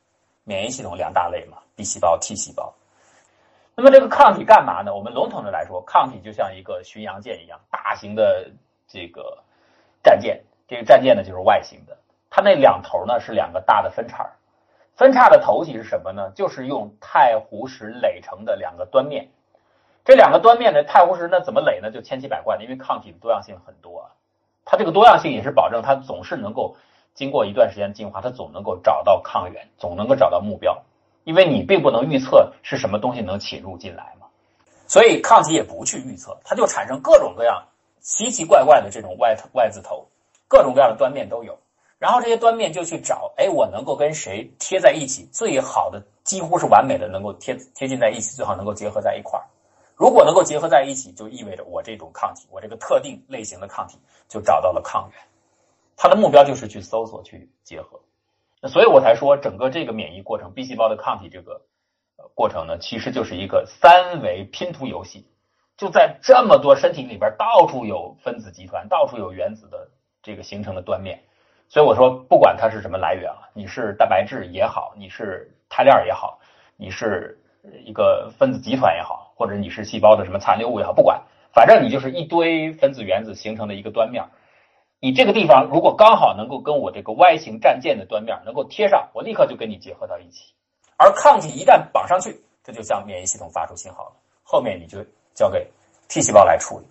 [0.46, 2.74] 免疫系统两大类嘛，B 细胞、T 细胞。
[3.76, 4.96] 那么这个抗体干嘛呢？
[4.96, 8.50] 我们笼统的来说，抗体就像一个巡洋舰一样，大型的
[8.88, 9.44] 这个
[10.02, 10.42] 战舰。
[10.70, 11.98] 这个战舰呢就是外形的，
[12.30, 14.26] 它那两头呢是两个大的分叉，
[14.96, 16.32] 分叉的头体是什么呢？
[16.34, 19.28] 就是用太湖石垒成的两个端面。
[20.06, 21.92] 这两个端面的太湖石呢怎么垒呢？
[21.92, 24.16] 就千奇百怪的，因为抗体的多样性很多啊。
[24.64, 26.78] 它这个多样性也是保证它总是能够。
[27.18, 30.80] 经过一段时间进化，它总能够找到抗原，总能够找到目标，
[31.24, 34.28] 因为你并不能预测是什么东西能侵入进来嘛，
[34.86, 37.64] 所以抗体也不去预测，它就产生各种各样
[38.02, 40.08] 奇奇怪怪的这种 Y Y 字头，
[40.48, 41.58] 各种各样的端面都有，
[41.98, 49.46] 然后这些端面就去找，哎，我能够跟谁贴在一起，最好的几乎是完美的能够贴贴近在一起，最好能够结合在一块儿，
[49.96, 53.98] 如果能够结合在一起，就意味着我这种抗体，我这个特定类型的抗体
[54.30, 55.20] 就找到了抗原。
[55.98, 58.00] 它的目标就是去搜索、去结合，
[58.62, 61.64] 那所以我才说，整个这个免疫过程，B 细胞的抗体这个
[62.36, 65.28] 过程呢，其实就是一个三维拼图游戏。
[65.76, 69.90] 就在这么多身体里边，到处有分子集团，到处有原子的
[70.22, 71.24] 这个形成的端面。
[71.68, 76.40] 所以我说，不管它是什么来源啊，你是蛋白质也好，你是肽链也好，
[76.78, 77.40] 你是
[77.84, 84.24] 一个分子集团也好，或者你是细胞的什么残留物也好，不管，反正你就是一堆分子原子形成的一个端面。
[85.00, 90.54] 你这个地方如果刚好能够跟我这个 Y 型战舰的端面能够贴上，我立刻就跟你结合到一起。
[90.98, 95.06] 而抗体一旦绑上去，这就向免疫系统发出信号了，后面你就
[95.36, 95.70] 交给
[96.08, 96.86] T 细胞来处理。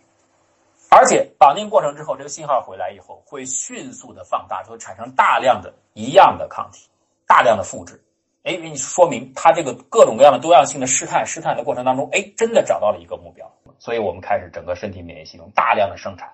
[0.89, 6.89] 而且绑定过程之后，这个信号回来以后，会迅速的放大，就会产生大量的一样的抗体，
[7.27, 8.01] 大量的复制。
[8.45, 13.51] 哎，给你说明它这个各种各样的多样性的试探，试探的过程当中，哎，真的找到了一个目标。
[13.81, 16.33] 所以我们开始整个身体免疫系统大量的生产。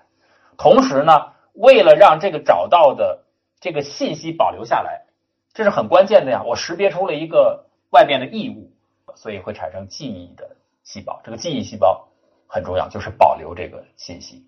[0.55, 3.23] 同时呢，为了让这个找到的
[3.59, 5.05] 这个信息保留下来，
[5.53, 6.43] 这是很关键的呀。
[6.43, 8.71] 我识别出了一个外边的异物，
[9.15, 11.21] 所以会产生记忆的细胞。
[11.23, 12.07] 这个记忆细胞
[12.47, 14.43] 很重要，就是保留这个信息。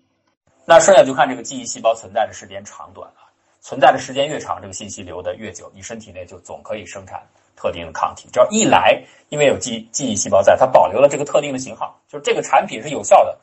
[0.64, 3.20] 那剩下就看这个记忆细胞存在的时间长短了。
[3.60, 7.20] 存在的时间越长，这个信息留的越久，你身体内就总可以生产
[7.56, 8.28] 特定的抗体。
[8.32, 13.36] 只要一来，因为有记记忆细胞在，它保留了这个特定的型号，就是这个产品是有效的。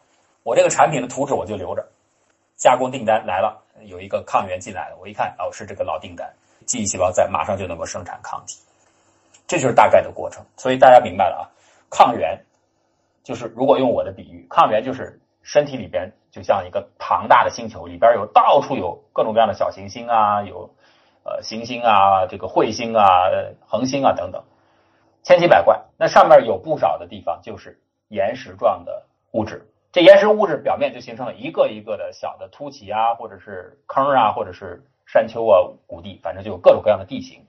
[0.43, 1.85] 我这个产品的图纸我就留着，
[2.63, 6.33] 加工订单来了，有一个抗原进来了，我一看哦是这个老订单，
[6.65, 8.57] 记忆细胞在，马上就能够生产抗体。
[9.45, 10.45] 这就是大概的过程。
[10.55, 11.43] 所以大家明白了啊，
[11.89, 12.41] 抗原
[13.21, 16.09] 就是如果用我的比喻，抗原就是身体里边。
[16.31, 20.73] 就像一个庞大的星球，里边有到处有各种各样的小行星啊，有
[21.23, 23.29] 呃行星啊，这个彗星啊、
[23.67, 24.43] 恒星啊等等，
[25.21, 25.83] 千奇百怪。
[25.99, 37.39] 那上面有不少的地方就是岩石状的物质，这岩石物质表面就形成了一个一个的小的凸起啊，或者是坑啊，或者是山丘啊、谷地，反正就有各种各样的地形。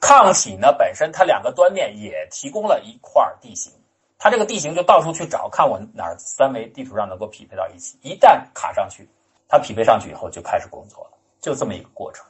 [0.00, 3.72] 抗体呢本身它两个端面也提供了一块地形。
[4.16, 7.98] 它这个地形就到处去找，看我哪儿三维地图上能够匹配到一起。
[8.00, 9.08] 一旦卡上去，
[9.48, 12.24] 它匹配上去以后就开始工作了，就这么一个过程。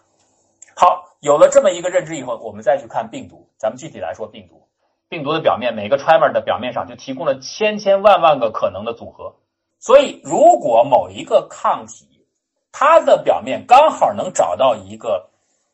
[0.74, 3.46] 好，有了这么一个认知以后，我们再去看病毒。
[3.58, 4.66] 咱们具体来说，病毒，
[5.10, 9.34] 病毒的表面每个 trimer 的表面上就提供了千千万万个可能的组合。
[9.80, 12.26] 所以，如果某一个抗体，
[12.72, 15.30] 它的表面刚好能找到一个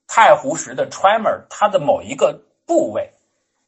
[0.06, 3.12] 太湖石的 trimer，它的某一个部位，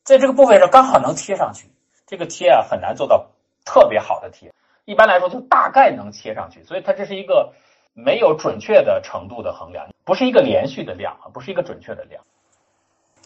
[0.05, 1.71] 在这个部位上刚好能贴上去。
[2.07, 3.31] 这个贴啊很难做到
[3.65, 4.53] 特别好的贴，
[4.85, 7.53] 一般来说就大概能贴上去，所以它这是一个
[7.95, 12.23] 没有准确的程度的衡量，不是一个连续的量啊，不是一个准确的量。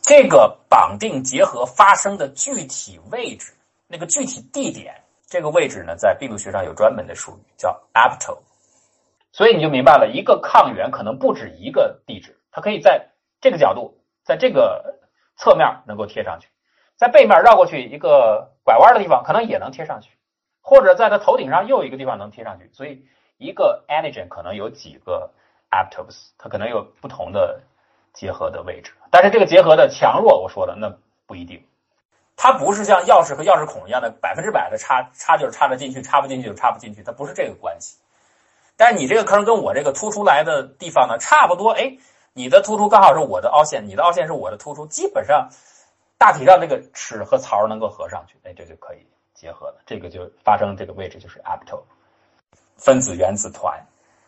[0.00, 3.52] 这个绑定结合发生的具体位置，
[3.86, 4.94] 那个具体地点，
[5.30, 8.42] 这个位置呢，在病毒学上有专门的术语叫 epitope，
[9.30, 14.98] 所以你就明白了，一个抗原可能不止一个地址，它可以在这个角度，在这个
[15.36, 16.48] 侧面能够贴上去。
[16.96, 20.10] 在背面绕过去一个拐弯的地方，可能也能贴上去，
[20.60, 22.68] 或者在它头顶上又一个地方能贴上去。
[22.72, 23.06] 所以
[23.38, 25.30] 一个 antigen 可能有几个
[25.70, 27.60] epitopes，它可能有不同的
[28.12, 28.90] 结合的位置。
[29.12, 30.92] 但是这个结合的强弱，我说的那
[31.24, 31.64] 不一定，
[32.42, 37.98] 它不是像钥匙和钥匙孔一样的百分之百的插插就是插得进去，插不进去就插不进去，它不是这个关系。
[38.78, 41.98] 但是你这个坑跟我这个凸出来的地方呢差不多，哎，
[42.32, 45.50] 你的突出刚好是我的凹陷，你的凹陷是我的突出，基本上。
[46.16, 49.82] 大体上，这个齿和槽能够合上去，哎，这就可以结合了。
[49.84, 51.82] 这个就发生这个位置就是 apto
[52.78, 53.78] 分子原子团，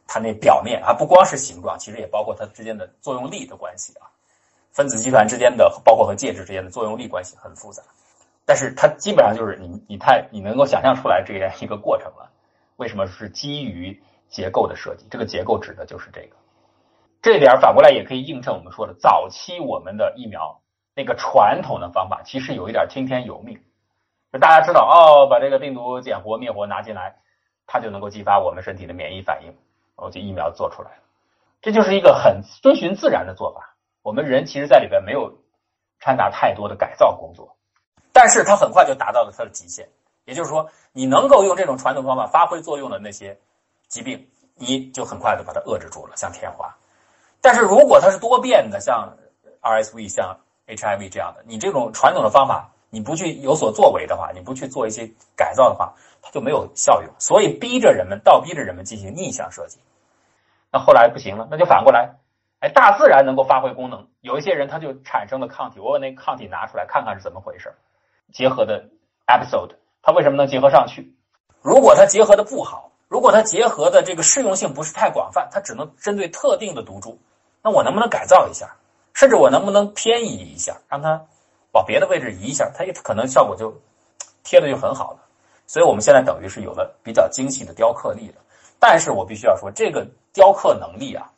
[0.07, 4.13] 它那表面啊，不光是形状，其实也包括它之间的作用力的关系啊。
[4.71, 7.83] 分子集团之间的，包括和介质之间的作用力关系很复杂，
[8.45, 12.31] 但是它基本上就是你你太你能够想象出来这样一个过程了。
[12.77, 15.07] 为什么是基于结构的设计？
[15.11, 16.37] 这个结构指的就是这个。
[17.21, 20.61] 这点反过来也可以映证我们说的早期我们的疫苗。
[20.95, 23.59] 那个传统的方法其实有一点听天由命，
[24.31, 27.17] 就大家知道哦，把这个病毒减活灭活拿进来，
[27.67, 29.55] 它就能够激发我们身体的免疫反应，
[29.97, 30.97] 我就疫苗做出来了。
[31.63, 33.75] 这就是一个很遵循自然的做法。
[34.03, 35.39] 我们人其实在里边没有
[35.99, 37.57] 掺杂太多的改造工作，
[38.13, 39.89] 但是它很快就达到了它的极限。
[40.25, 43.37] 也就是说，你能够用这种传统方法发挥作用的那些
[43.89, 46.73] 疾病，你就很快的把它遏制住了，像天花。
[47.41, 49.13] 但是如果它是多变的，像
[49.61, 57.13] RSV，像 HIV 这样的，你这种传统的方法，你不去有所作为的话，你不去做一些改造的话，它就没有效用。
[57.19, 59.81] 所以逼着人们，倒逼着人们进行逆向设计。
[60.71, 62.15] 那后来不行了，那就反过来，
[62.61, 67.75] 哎，大自然能够发挥功能，有一些人他就产生了抗体，我把那抗体拿出来看看是怎么回事。
[68.33, 68.89] 结合的
[69.27, 69.71] episode，
[70.03, 71.15] 它为什么能结合上去？
[71.61, 77.19] 如果它结合的不好，如果它结合的这个适用性不是太广泛，它只能针对特定的毒株，
[77.63, 78.75] 那我能不能改造一下？
[79.15, 81.23] 甚至我能不能偏移一下，让它
[81.73, 83.73] 往别的位置移一下，它也可能效果就
[84.43, 85.19] 贴的就很好了。
[85.67, 88.37] 所以我们现在等于是有了比较精细的雕刻力了。
[88.81, 91.31] 但是我必须要说，这个雕刻能力啊，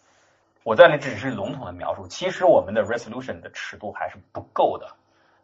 [0.63, 4.87] 我在那只是笼统的描述，其实我们的 resolution 的尺度还是不够的。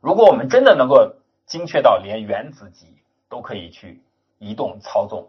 [0.01, 1.13] 如果我们真的能够
[1.51, 2.87] 精确到连原子级
[3.29, 4.01] 都可以去
[4.39, 5.29] 移动操纵，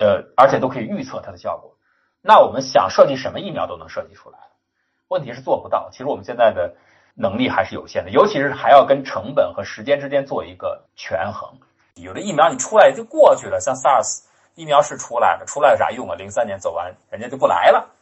[0.00, 1.76] 呃，而且都可以预测它的效果，
[2.22, 4.38] 那我们想设计什么疫苗都能设计出来。
[5.08, 6.74] 问题是做不到，其实我们现在的
[7.14, 11.58] 能力还是有限的，尤其是还要跟成本和时间之间做一个权衡。
[11.96, 16.16] 有的疫苗你出来就过去了，像 SARS 疫苗是出来了，出来有啥用啊？
[16.16, 17.92] 零三年走完，人家就不来了。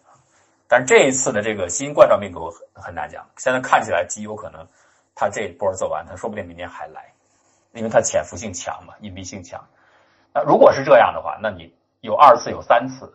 [0.69, 4.67] 但这一次的这个新冠状病毒很难讲，现在看起来极有可能，
[5.17, 7.13] 它这波走完，它说不定明年还来，
[7.75, 9.63] 因为它潜伏性强嘛，隐蔽性强。
[10.33, 13.13] 那如果是这样的话，那你有二次有三次，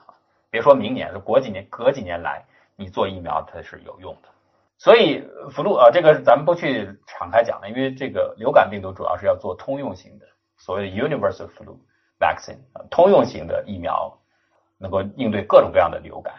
[0.50, 2.44] 别说明年，过几年隔几年来，
[2.76, 4.30] 你做疫苗它是有用的。
[4.78, 10.26] 所以福禄啊，这个咱们不去敞开讲了，因为这个流感病毒主要是要做通用型的，
[10.58, 11.78] 所谓的 universal flu
[12.20, 14.18] vaccine，通用型的疫苗
[14.78, 16.34] 能够应对各种各样的流感，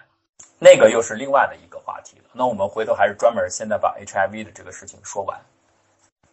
[0.58, 2.24] 那个又是另外的一个话题了。
[2.32, 5.38] 那我们回头还是专门现在把 HIV 的这个事情说完。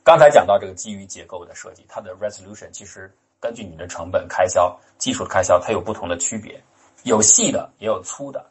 [0.08, 6.64] 刚才讲到这个基于结构的设计，它的 resolution 其实根据你的成本开销、技术开销，它有不同的区别，
[7.04, 8.46] 有细的也有粗的。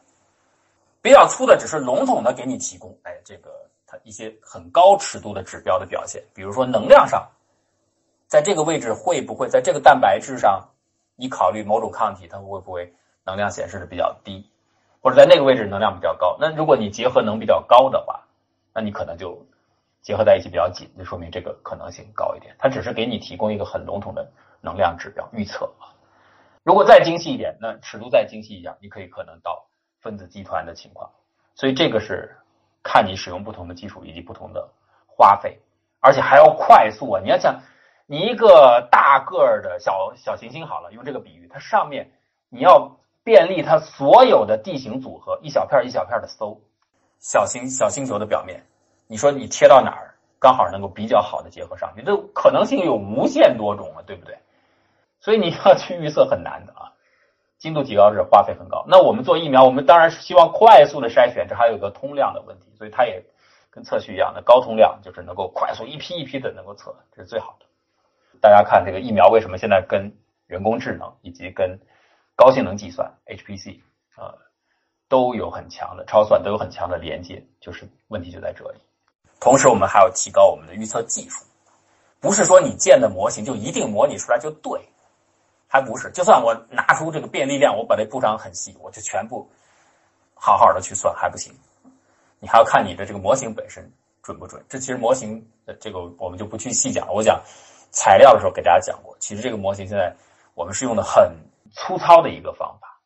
[1.01, 3.49] 比较粗的只是笼统的给你提供，哎，这个
[3.87, 7.27] 它一些很高尺度的指标的表现，比如说能量上，
[8.27, 10.63] 在这个位置会不会在这个蛋白质上，
[11.15, 12.93] 你考虑某种抗体它会不会
[13.25, 14.47] 能量显示的比较低，
[15.01, 16.37] 或者在那个位置能量比较高？
[16.39, 18.21] 那如果你结合能比较高的话，
[18.75, 19.43] 那你可能就
[20.07, 22.55] 结合在一起比较紧，就说明这个可能性高一点。
[22.57, 24.25] 它只是给你提供一个很笼统的
[24.61, 25.91] 能量指标预测啊。
[26.63, 29.67] 如果再精细一点，那尺度再精细一点，你可以可能到。
[29.99, 31.09] 分子集团的情况，
[31.55, 32.33] 所以这个是
[32.83, 34.69] 看你使用不同的技术以及不同的
[35.07, 35.59] 花费，
[35.99, 37.21] 而且还要快速啊！
[37.21, 37.59] 你要想，
[38.05, 42.11] 你一个大个儿的小小行星好了，用这个比喻，它上面
[42.47, 46.61] 你要便利它所有的地形组合，一小片一小片的搜
[47.19, 48.63] 小星小星球的表面，
[49.07, 54.37] 你说你贴到哪儿刚好能够比较好的结合上去，这可能性有无限多种啊，对不对？
[55.19, 56.93] 所以你要去预测很难的啊。
[57.57, 58.85] 精度提高是花费很高。
[58.87, 63.23] 那我们做疫苗，我们当然是希望快速的筛选，这还有个通量的问题，所以它也
[63.71, 67.65] 跟测序一样的高通量，就是能够快速一批一批的能够测，这是最好的。
[68.39, 70.11] 大家看这个疫苗为什么现在跟
[70.45, 71.79] 人工智能以及跟
[72.35, 73.79] 高性能计算 HPC
[74.15, 74.35] 啊
[75.09, 78.77] 都有很强的超算，都有很强的连接，就是问题就在这里。
[79.39, 81.45] 同时，我们还要提高我们的预测技术，
[82.19, 84.81] 不是说你建的模型就一定模拟出来就对。
[85.69, 89.45] 还不是，就算我拿出这个便利量，我把这布上很细，我就全部
[90.33, 91.53] 好好的去算还不行。
[92.39, 93.91] 你还要看你的这个模型本身
[94.23, 94.63] 准不准。
[94.69, 97.11] 这其实模型的这个我们就不去细讲了。
[97.11, 97.43] 我讲
[97.91, 100.15] 材料的时候给大家讲过，其实这个模型现在
[100.53, 101.35] 我们是用的很
[101.73, 102.97] 粗糙的一个方法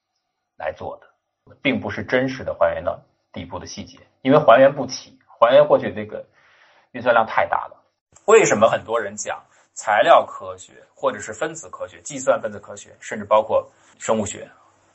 [0.56, 3.00] 来做的，并不是真实的还原到
[3.34, 6.26] 底部的细节，因为还原不起，还原过去这个
[6.92, 7.78] 运算量太大了。
[8.26, 9.42] 为什么很多人讲？
[9.74, 13.66] 材料科学，或者是分子科学、计算分子科学，甚至包括
[13.98, 14.46] 生物学，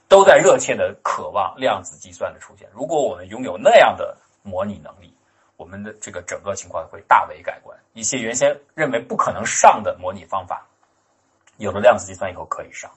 [0.07, 2.69] 都在热切的渴望量子计算的出现。
[2.75, 5.17] 如果我们拥有那样的模拟能力，
[5.57, 7.77] 我们的这个整个情况会大为改观。
[7.95, 10.67] 一些原先认为不可能上的模拟方法，
[11.57, 12.91] 有了量子计算以后可以上，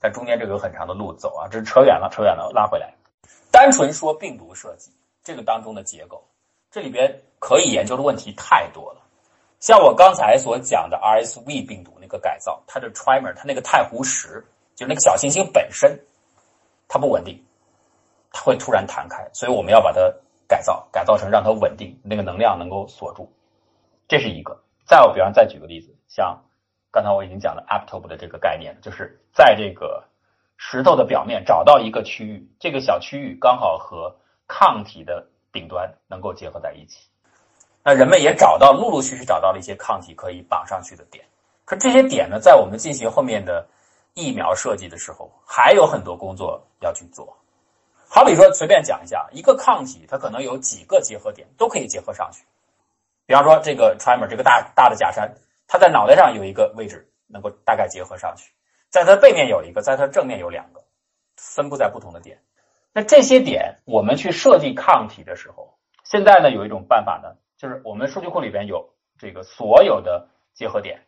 [0.00, 2.92] 但中间这个有很长的路走啊，这是扯远了，扯远了，拉回来。
[3.52, 4.90] 单纯说病毒设计，
[5.22, 6.26] 这个当中的结构，
[6.72, 9.02] 这里边可以研究的问题太多了。
[9.60, 14.42] 像我刚才所讲的 RSV 病毒那个改造，它的 trimer，它那个太湖石，
[14.74, 16.00] 就那个小行星本身，
[16.88, 17.44] 它不稳定，
[18.32, 20.00] 它会突然弹开，所以我们要把它
[20.48, 23.30] 改造，改造成让它稳定，那个能量能够锁住，
[24.08, 24.58] 这是一个。
[24.86, 26.42] 再我比方再举个例子，像
[26.90, 30.04] 刚才我已经讲了 aptope 的这个概念，就是在这个
[30.56, 34.16] 石头的表面找到一个区域，这个小区域刚好和
[34.48, 37.08] 抗体的顶端能够结合在一起。
[37.84, 41.24] 那人们也找到，陆陆续续找到了一些抗体可以绑上去的点。
[41.64, 43.66] 可这些点呢，在我们进行后面的
[44.14, 47.36] 疫苗设计的时候，还有很多工作要去做。
[48.08, 52.44] 好比说，随便讲一下，一个抗体它可能有几个结合点，都可以结合上去。
[53.26, 55.34] 比方说，这个 trimer 这个大大的假山，
[55.66, 58.52] 它在脑袋上有一个位置能够大概结合上去，
[58.90, 60.84] 在它背面有一个，在它正面有两个，
[61.36, 62.38] 分布在不同的点。
[62.92, 67.36] 那这些点，我们去设计抗体的时候，现在呢有一种办法呢。
[67.56, 71.00] 就是我们数据库里边有这个所有的结合点，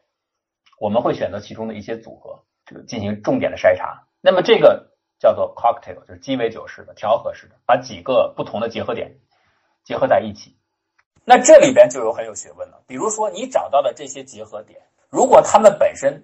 [0.79, 4.07] 我们会选择其中的一些组合，这个进行重点的筛查。
[4.21, 9.17] 那么这个叫做 cocktail，就是鸡尾酒式的调和式的，把几个不同的结合点
[9.83, 10.57] 结合在一起。
[11.25, 12.81] 那这里边就有很有学问了。
[12.87, 16.23] 比如说你找到的这些结合点，如果它们本身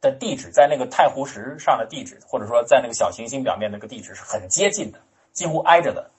[0.00, 4.98] 的地址在那个太湖石上的地址，或者说在那个小行星表面那个地址是很接近的，
[5.32, 6.10] 几乎挨着的，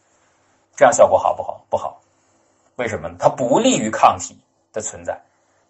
[0.75, 1.65] 这样效果好不好？
[1.69, 2.01] 不好。
[2.77, 3.15] 为什么呢？
[3.19, 4.37] 它不利于抗体
[4.71, 5.21] 的存在，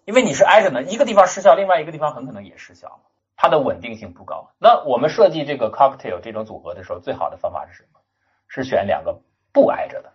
[0.06, 3.00] 因为你是挨着的，一个地方失效，另外一个地方很可能也失效，
[3.36, 4.52] 它的稳定性不高。
[4.60, 8.00] 那我们设计这个 cocktail 这种组合的时候，最好的方法是什么？
[8.48, 9.18] 是选两个
[9.54, 10.12] 不挨着的，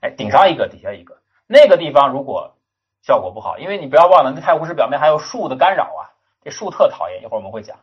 [0.00, 1.16] 哎，顶上一个，底下一个。
[1.46, 2.54] 那个地方如果
[3.02, 6.12] 效果不好，因为你不要忘了，那太湖石表面还有树的干扰啊，
[6.42, 7.22] 这树特讨厌。
[7.22, 7.78] 一会儿我们会讲，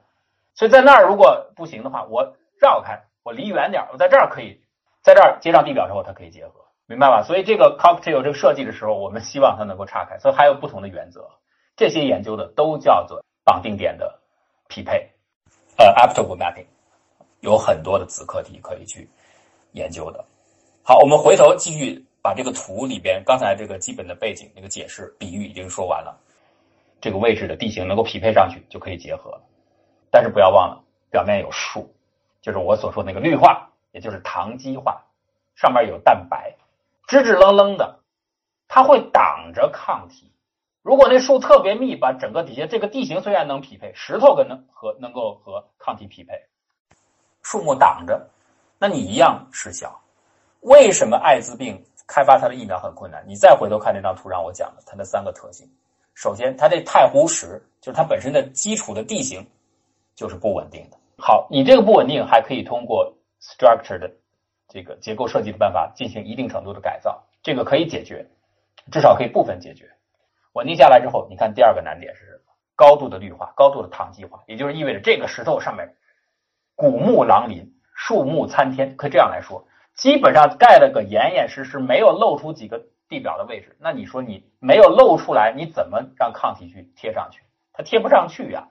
[0.53, 4.61] 所以在那儿如果不行的话，我绕开，我离远点，我在这儿可以，
[5.01, 6.53] 在这儿接上地表之后，它可以结合。
[6.87, 7.23] 明白吧？
[7.23, 11.27] 所以这个 cocktail 这个设计的时候，我们希望它能够岔开，所以还有不同的原则。
[11.75, 14.19] 这些研究的都叫做绑定点的
[14.67, 15.09] 匹配。
[15.77, 16.65] 呃 apoptosis mapping，
[17.41, 19.09] 有很多的子课题可以去
[19.71, 20.23] 研究的。
[20.83, 26.15] 好，我们回头继续把这个图里边刚才这个基本的背景那个解释比喻已经说完了，
[27.05, 29.41] 这个位置的地形能够匹配上去就可以结合了。
[30.09, 31.93] 但是不要忘了，表面有树，
[32.41, 35.03] 就是我所说那个绿化，也就是糖基化，
[35.55, 36.55] 上面有蛋白，
[37.05, 37.99] 支支棱棱的，
[38.67, 40.31] 它会挡着抗体。
[40.81, 46.33] 如果那树特别密，把整个底下这个地形虽然能匹配，石头跟能和能够和抗体匹配，
[47.43, 48.27] 树木挡着，
[48.79, 50.01] 那你一样失效。
[50.61, 53.23] 为什么艾滋病开发它的疫苗很困难？
[53.27, 55.69] 你再回头看那张图，让我讲的它的三个特性。
[56.15, 59.45] 首先，它这太湖石就是它本身的基础的地形
[60.15, 60.97] 就是不稳定的。
[61.17, 64.09] 好，你这个不稳定还可以通过 structure 的
[64.67, 68.25] 这个结构设计的办法进行一定程度的改造，这个可以解决，
[68.91, 69.91] 至少可以部分解决。
[70.53, 72.53] 稳定下来之后，你看第二个难点是什么？
[72.77, 75.95] 高度的绿化，高度的糖基化，也就是意味着这个石头上面
[76.75, 83.75] 古木狼林，树木参天，可以这样来说，基本上盖了个严严实实，没有露出几个地表的位置。
[83.79, 87.41] 那你说你没有露出来，你怎么让抗体去贴上去？
[87.73, 88.67] 它贴不上去呀。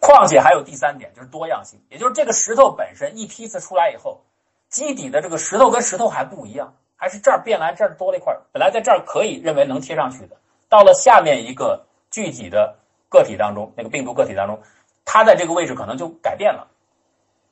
[0.00, 4.24] 况且还有第三点，就是多样性，也就是这个石头本身一批次出来以后，
[4.68, 10.36] 基底的这个石头跟石头还不一样，还是这儿变蓝，这儿多了一块，本来在这儿可以认为能贴上去的。
[10.68, 12.78] 到了下面一个具体的
[13.08, 14.62] 个体当中，那个病毒个体当中，
[15.04, 16.68] 它在这个位置可能就改变了，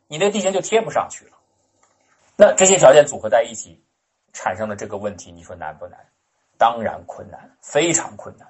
[0.07, 1.33] 你那地形就贴不上去了。
[2.37, 3.83] 那这些条件组合在一起，
[4.37, 5.99] 产生的这个问题，你说难不难？
[6.59, 8.47] 当然困难，非常困难。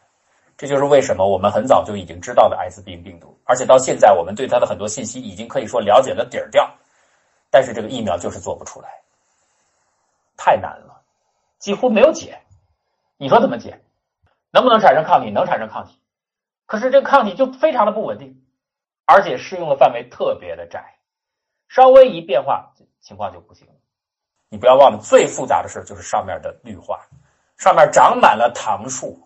[0.57, 6.69] 这就是为什么我们很早就已经知道的艾滋病病毒，而且到现在我们对它的很多信息已经可以说了解了底儿掉，
[7.51, 8.89] 但是这个疫苗就是做不出来，
[10.37, 11.03] 太难了，
[11.61, 12.41] 几乎没有解。
[13.17, 13.81] 你说怎么解？
[14.51, 15.31] 能不能产生抗体？
[15.31, 16.01] 能产生抗体，
[16.67, 18.43] 可是这个抗体就非常的不稳定，
[19.05, 20.97] 而且适用的范围特别的窄，
[21.69, 23.75] 稍微一变化情况就不行了。
[24.49, 27.01] 你不要忘了，最复杂的事就是上面的绿化，
[27.59, 29.19] 上面长满了糖树，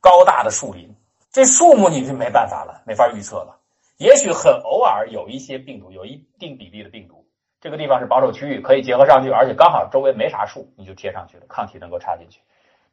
[0.00, 0.94] 高大的树林，
[1.30, 3.58] 这树木你就没办法了，没法预测了。
[3.98, 7.26] 也许很偶尔有一些病毒，有一定比例的病毒，
[7.60, 12.40] 这个地方是保守区域，可以结合上去，而且刚好周围没啥树，你就贴上去了，抗体能够插进去。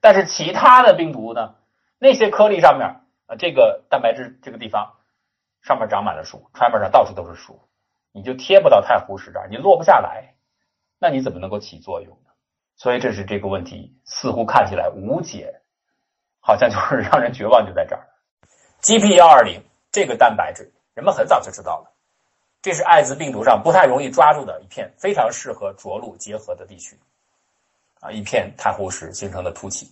[0.02, 1.56] 但是其他的病毒呢？
[2.02, 2.88] 那些颗粒上面
[3.28, 4.94] 啊，这个蛋白质这个地方
[5.62, 7.60] 上面长满了树，川面上到处都是树，
[8.14, 10.34] 你就贴不到太湖石这儿，你落不下来，
[11.00, 12.30] 那你怎么能够起作用呢？
[12.76, 15.62] 所以这是这个问题，似乎看起来无解，
[16.40, 18.08] 好像就是 让人绝望就在这儿。
[18.82, 21.92] GP 幺二零这个蛋白质，人们很早就知道了，
[22.62, 26.98] 这是艾滋病毒上不太容易抓住的一片非常适合着陆结合的地区，
[28.00, 29.92] 啊，一片太湖石形成的凸起，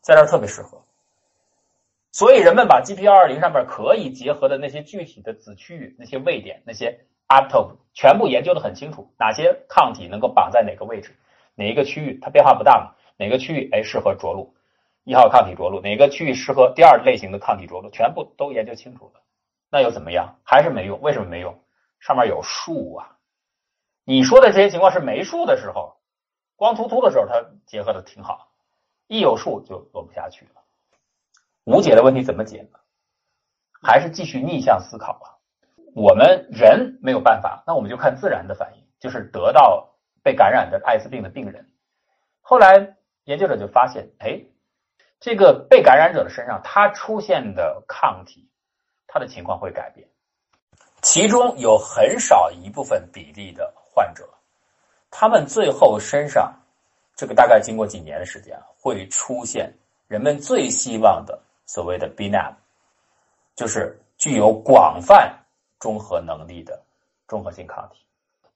[0.00, 0.80] 在这儿特别适合。
[2.12, 11.16] 所以人们把 GP 幺二零上面可以结合的那些具体的子区域、那些位点、那些 epitope 全部研究的很清楚，哪些抗体能够绑在哪个位置，
[11.54, 12.94] 哪一个区域它变化不大嘛？
[13.16, 14.54] 哪个区域哎适合着陆，
[15.04, 19.20] 一号抗体着陆，哪个区域适合第二类型的抗体着陆，全部都研究清楚了。
[19.70, 20.36] 那又怎么样？
[20.44, 21.00] 还是没用？
[21.00, 21.60] 为什么没用？
[22.00, 23.16] 上面有树啊！
[24.04, 25.96] 你说的这些情况是没树的时候，
[26.56, 28.48] 光秃秃的时候，它结合的挺好，
[29.06, 30.60] 一有树就落不下去了。
[31.64, 32.78] 无解的问题怎么解呢？
[33.82, 35.33] 还是继续逆向思考啊？
[35.94, 41.70] 我们人没有办法，那我们就看自然的反应，就是得到被感染的艾滋病的病人。
[42.40, 44.42] 后来研究者就发现，哎，
[45.20, 48.48] 这个被感染者的身上，他出现的抗体，
[49.06, 50.06] 他的情况会改变。
[51.00, 54.28] 其中有很少一部分比例的患者，
[55.10, 56.52] 他们最后身上，
[57.14, 59.72] 这个大概经过几年的时间，会出现
[60.08, 61.40] 人们最希望的。
[61.66, 62.52] 所谓的 bNAb，
[63.56, 65.34] 就是具有广泛
[65.84, 66.82] 中和能力的
[67.28, 68.06] 综合性抗体，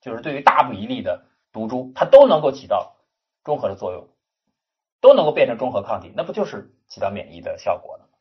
[0.00, 2.96] 就是对于大不一例的毒株，它都能够起到
[3.44, 4.08] 中和的作用，
[5.02, 8.16] 都能够变成中和抗体，那不就是起到免疫的效果了吗？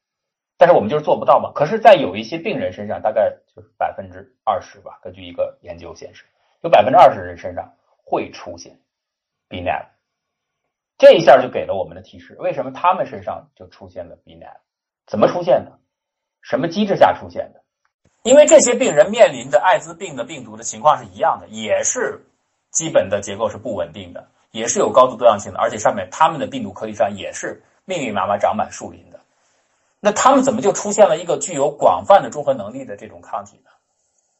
[0.58, 1.54] 但是我们就是做不到嘛。
[1.56, 6.26] 可是，在有一些病人身上，大概就是百分之二十吧，根据一个研究显示，
[6.62, 8.78] 有百分之二十人身上会出现
[9.48, 9.86] bNAb，
[10.98, 14.58] 这一下就给了我们的提示，为什么他们身上就出现了 bNAb？
[15.06, 15.80] 怎么出现的？
[16.42, 17.64] 什么机制下出现的？
[18.28, 22.22] 因为这些病人面临的艾滋病的病毒的情况是一样的，也是
[22.72, 29.22] 基本的结构是不稳定的，也是有高度多样性的，而且上面他们的病毒颗粒上也是密密麻麻长满树林的。
[30.02, 33.72] 那他们怎么就出现了一个具有广泛的中和能力的这种抗体呢？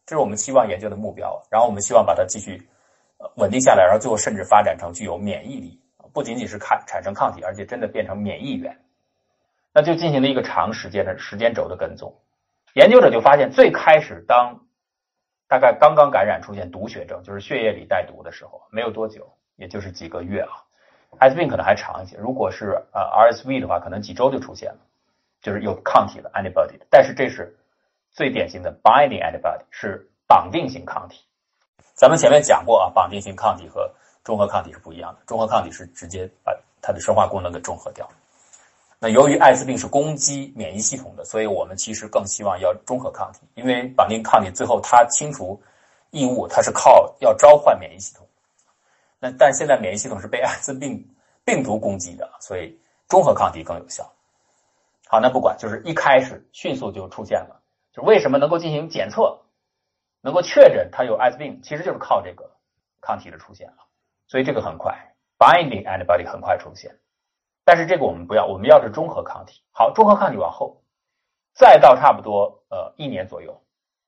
[0.06, 1.42] 这是我们期望研究的目标。
[1.50, 2.68] 然后我们希望把它继续
[3.36, 5.80] 稳定下来，然后最后甚至发展成具有免疫力，
[6.12, 8.78] 不仅仅是看产生抗体，而且真的变成免疫源。
[9.74, 12.14] 那就进行了一个长时间的时间轴的跟踪，
[12.74, 14.60] 研究者就发现，最开始当
[15.48, 20.64] 大概刚刚感染出现毒血症，就是血液里带毒的时候，没有多久，也就是几个月啊。
[21.20, 24.80] 艾滋病可能还长一些，如果是呃 RSV 的话，可能几周就出现了，
[25.42, 26.78] 就是有抗体的 antibody。
[26.90, 27.58] 但是这是
[28.12, 31.24] 最典型的 binding antibody，是绑定型抗体。
[31.96, 33.90] 咱们前面讲过啊，绑定型抗体和
[34.24, 38.08] 中和抗体是不一样的，中和抗体是直接把它的生化功能给中和掉。
[39.00, 45.62] 那由于艾滋病是攻击免疫系统的，所以我们其实更希望要中和抗体，因为绑定抗体最后它清除
[46.10, 48.28] 异物，它是靠要召唤免疫系统。
[49.20, 51.08] 那但现在免疫系统是被艾滋病
[51.46, 52.76] 病毒攻击的，所以
[53.08, 54.12] 中和抗体更有效。
[55.08, 57.62] 好，那不管，就是一开始迅速就出现了，
[57.94, 59.40] 就为什么能够进行检测，
[60.22, 62.50] 能够确诊它有艾滋病，其实就是靠这个
[63.00, 63.78] 抗体的出现了。
[64.28, 66.98] 所以这个很快，binding antibody 很快出现。
[67.68, 69.62] 但是这个我们不要，我们要是中和抗体。
[69.74, 70.82] 好，中和抗体往后，
[71.54, 73.62] 再到差不多呃一年左右，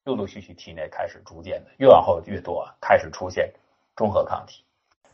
[0.06, 3.54] 陆陆续续体内开始逐渐的越往后越多，开始出现
[3.98, 4.64] 中和抗体。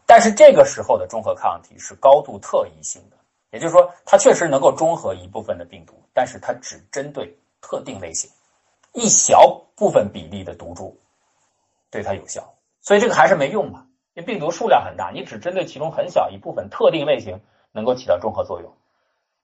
[0.05, 3.17] 但是这个时候的中和抗体是高度特异性的，
[3.49, 8.29] 也就是说，它确实能够中和一部分的病毒，但是它只针对特定类型，
[8.93, 10.95] 一小部分比例的毒株
[11.89, 12.47] 对它有效。
[12.79, 17.41] 所以这个还是没用嘛，因为病毒数量很大，你只针对其中很小一部分特定类型。
[17.75, 18.73] 能够起到中和作用，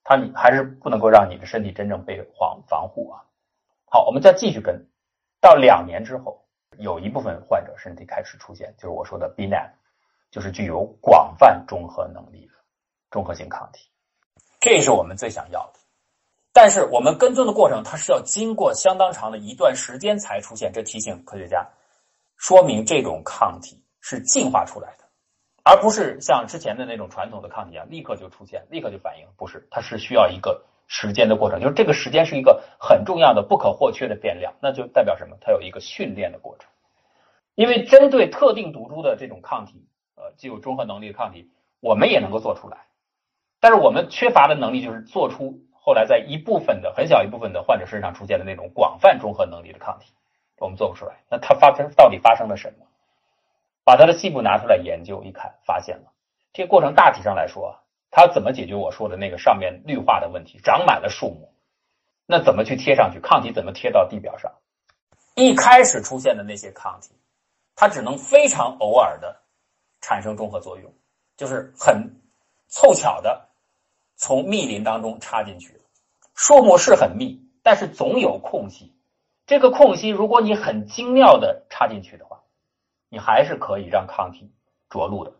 [0.05, 3.19] 它你还是不能够让你的身体真正被防防护啊。
[3.85, 4.87] 好，我们再继续跟，
[5.41, 6.41] 到两年之后，
[6.77, 9.69] 有一部分患者身体开始出现，就是我说的 B n a n
[10.31, 12.53] 就是具有广泛中和能力的
[13.09, 13.89] 中和性抗体，
[14.61, 15.79] 这是我们最想要的。
[16.53, 21.67] 但是我们跟踪的过程，它是要经过相当长的一段时间才出现，这提醒科学家，
[22.37, 25.00] 说明这种抗体是进化出来的。
[25.63, 35.37] 而不是像之前的那种传统的抗体啊，立刻就出现，立刻就反应，不是，它是需要一个时间的过程，就是这个时间是一个很重要的、不可或缺的变量，那就代表什么？
[35.39, 36.69] 它有一个训练的过程。
[37.53, 39.85] 因为针对特定毒株的这种抗体，
[40.15, 42.77] 呃，具有中和能力的抗体，我们也能够做出来，
[43.59, 50.13] 但是我们缺乏的能力就是做出后来在一部分的很小一部分的患者身上出现的那种广泛中和能力的抗体，
[50.57, 51.17] 我们做不出来。
[51.29, 52.85] 那它发生到底发生了什么？
[53.91, 56.13] 把它的细部拿出来研究，一看发现了，
[56.53, 57.77] 这个过程大体上来说，
[58.09, 60.61] 它怎么解决我说的那个上面绿化的问题？
[60.63, 61.53] 长满了树木，
[62.25, 63.19] 那怎么去贴上去？
[63.19, 64.49] 抗体怎么贴到地表上？
[65.35, 67.13] 一开始出现的那些抗体，
[67.75, 69.41] 它只能非常偶尔的
[69.99, 70.93] 产生中和作用，
[71.35, 72.15] 就是很
[72.69, 73.49] 凑巧的
[74.15, 75.81] 从密林当中插进去。
[76.33, 78.95] 树木是很密，但是总有空隙。
[79.45, 82.40] 这个空隙，如果你很精妙的插进去的话。
[83.11, 84.49] 你还是可以让抗体
[84.89, 85.33] 着陆的，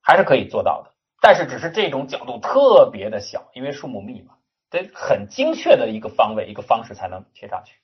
[0.00, 4.36] 还是可以做到的，但是只是这种角度特别的小，因为树木密嘛，
[4.70, 7.78] 得很精确的一个方位、一个方式才能贴上去。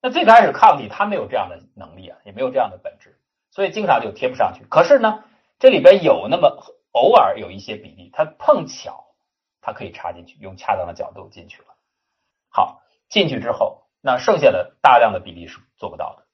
[0.00, 3.18] 那最开始抗体它没有这样的能力啊，也没有这样的本质，
[3.50, 4.64] 所以经常就贴不上去。
[4.70, 5.24] 可是呢，
[5.58, 6.56] 这里边有那么
[6.92, 9.06] 偶尔有一些比例，它碰巧
[9.60, 11.68] 它可以插进去，用恰当的角度进去了。
[12.48, 16.26] 好，进去之后，那剩下的大量的比例是做不到的，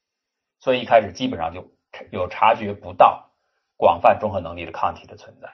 [0.61, 1.73] 所以一开始基本上就。
[2.11, 3.29] 有察觉不到
[3.77, 5.49] 广泛中和能力的抗体的存在。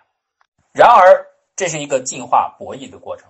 [0.73, 1.27] 然而，
[1.57, 3.29] 这是一个进化博弈的过程。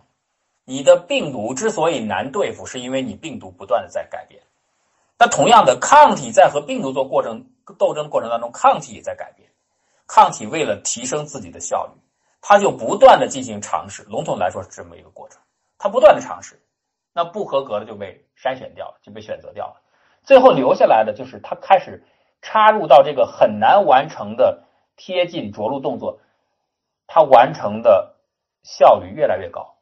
[0.65, 4.43] 你的病毒之所以难对付，是因为你病毒不断的在改变。
[5.19, 7.47] 那同样的，抗体在和病毒做过程
[7.79, 9.49] 斗争过程当中，抗体也在改变。
[10.07, 11.93] 抗体为了提升自己的效率，
[12.43, 14.03] 它就不断的进行尝试。
[14.05, 15.41] 笼统来说是这么一个过程，
[15.79, 16.61] 它不断的尝试，
[17.15, 19.81] 那不合格的就被筛选掉了，就被选择掉了。
[20.23, 22.05] 最后留下来的就是它开始。
[22.41, 24.65] 插入到这个很难完成的
[24.97, 26.21] 贴近着陆动作，
[27.07, 28.17] 它完成的
[28.63, 29.77] 效率越来越高，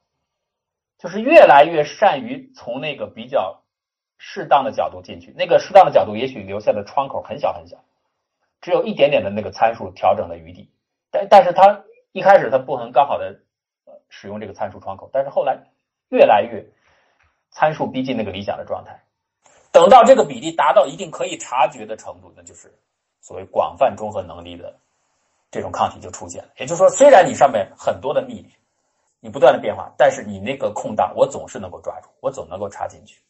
[0.98, 3.62] 就是越来越善于从那个比较
[4.18, 5.32] 适当的角度进去。
[5.36, 7.78] 那个适当的角度也许留下的窗口很小很小，
[8.60, 10.70] 只有一点点的那个参数调整的余地。
[11.10, 13.40] 但但是它一开始它不能刚好的
[14.08, 15.58] 使用这个参数窗口，但是后来
[16.08, 16.66] 越来越
[17.50, 19.02] 参数逼近那个理想的状态。
[19.76, 22.72] 等到这个比例达到一定可以察觉的程度，那就是
[23.20, 24.74] 所谓广泛中和能力的
[25.50, 26.48] 这种抗体就出现了。
[26.56, 28.42] 也就是说，虽然你上面很多的密，
[29.20, 33.20] 你不断的变化，但是你那个空档我总是能够抓住，我总能够插进去。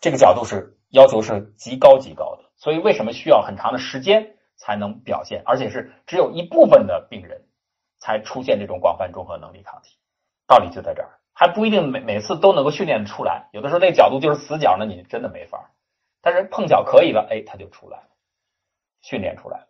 [0.00, 7.40] 这个角度是要求是极高极高的，所以为什么需要很长的时间才能表现，而且是只有一部分的病人
[8.00, 9.96] 才出现这种广泛中和能力抗体？
[10.48, 15.70] 道理就在这儿，还不一定每每次都能够训练出来，有的时候那角度就是死角，那你真的没法。
[16.26, 18.08] 但是碰巧可以了，哎，它就出来了，
[19.00, 19.66] 训练出来了，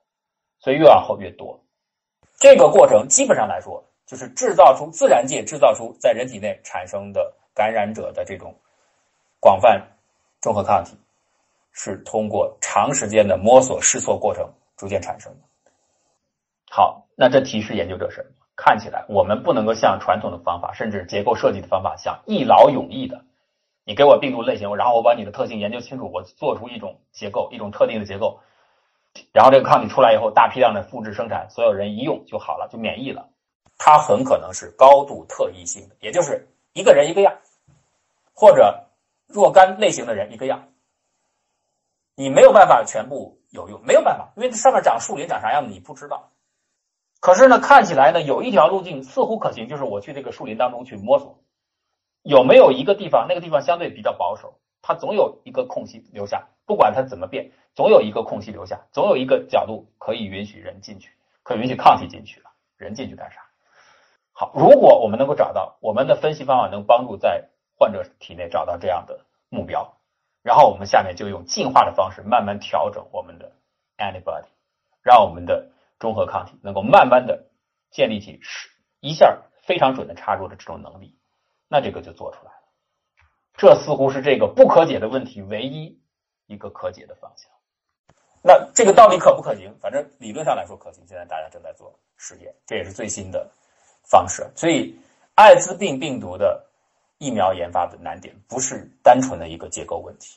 [0.59, 1.63] 所以越往后越多。
[2.39, 8.55] 这个过程基本上来说，就是制造出自然界制造出在人体内产生的感染者的这种
[9.39, 9.87] 广泛
[10.41, 10.97] 中和抗体，
[11.73, 15.41] 是通过长时间的摸索试错过程逐渐产生的。
[16.71, 18.25] 好，那这提示研究者是
[18.57, 23.23] 看起来我们不能够像传统的方法，甚至结构设计的方法，像一劳永逸的，
[23.89, 28.41] 你给我病毒类型，然后我把你的特性研究清楚，我做出一种结构，一种特定的结构，
[29.33, 33.29] 然后这个抗体出来以后，大批量的复制生产，所有人一用就好了，就免疫了。
[33.79, 37.33] 它很可能是高度特异性的，也就是一个人一个样，
[38.35, 38.89] 或者
[39.29, 40.67] 若干类型的人一个样。
[42.17, 46.33] 你没有办法全部有用，没有办法，因为上面长树林长啥样你不知道。
[47.21, 51.39] 可是呢，看起来呢有一条路径似乎可行，就是我去这个树林当中去摸索，
[52.27, 61.13] 有没有一个地方，那个地方相对比较保守，它总有一个空隙留下，不管它怎么变，总有一个空隙留下，总有一个角度可以允许人进去，
[61.45, 63.43] 可允许抗体进去了，人进去干啥？
[64.33, 67.49] 好，如果我们能够找到我们的分析方法，能帮助在
[67.79, 69.97] 患者体内找到这样的目标。
[70.43, 73.53] 然后我们下面就用进化的方式慢慢调整我们的
[73.99, 74.47] antibody，
[75.03, 77.47] 让我们的中和抗体能够慢慢的
[77.91, 78.69] 建立起是
[79.01, 81.17] 一下非常准的插入的这种能力，
[81.69, 82.59] 那这个就做出来了。
[83.57, 86.01] 这似乎是这个不可解的问题唯一
[86.47, 87.51] 一个可解的方向。
[88.43, 89.75] 那这个到底可不可行？
[89.81, 93.51] 反正理论上来说可行，现在大家正在做实验，这也是最新的
[94.03, 94.49] 方式。
[94.55, 94.99] 所以
[95.35, 96.65] 艾滋病病毒的。
[97.19, 100.37] 疫苗研发的难点不是单纯的一个结构问题，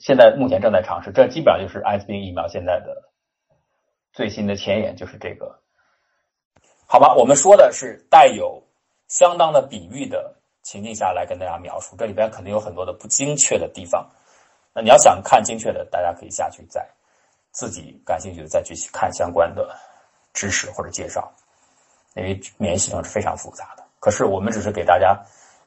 [0.00, 3.08] 现在目前正在尝试，这基本上就是艾滋病疫苗现在的
[4.12, 5.56] 最新的前沿，就是这个，
[6.88, 7.14] 好吧？
[7.14, 8.60] 我们说的是带有
[9.10, 14.08] 相当的比喻的情境下来跟大家描述，这里边肯定有很多的不精确的地方。
[14.72, 16.88] 那你要想看精确的，大家可以下去再
[17.50, 19.76] 自己感兴趣的再去看相关的
[20.32, 21.30] 知识或者介绍，
[22.14, 23.84] 因为免疫系统是非常复杂的。
[23.98, 25.20] 可是我们只是给大家。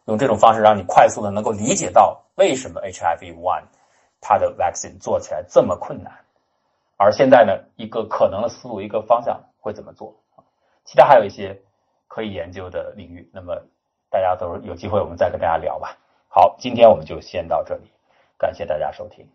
[0.06, 3.64] 用这种方式让你快速的能够理解到为什么 HIV one
[4.20, 6.12] 它的 vaccine 做起来这么困难，
[6.98, 10.14] 而现在呢一个可能的思路一个方向会怎么做？
[10.84, 11.58] 其他还有一些
[12.14, 13.60] 可以研究的领域，那么
[14.12, 15.98] 大家都有机会我们再跟大家聊吧。
[16.28, 17.90] 好，今天我们就先到这里，
[18.38, 19.28] 感谢大家收听。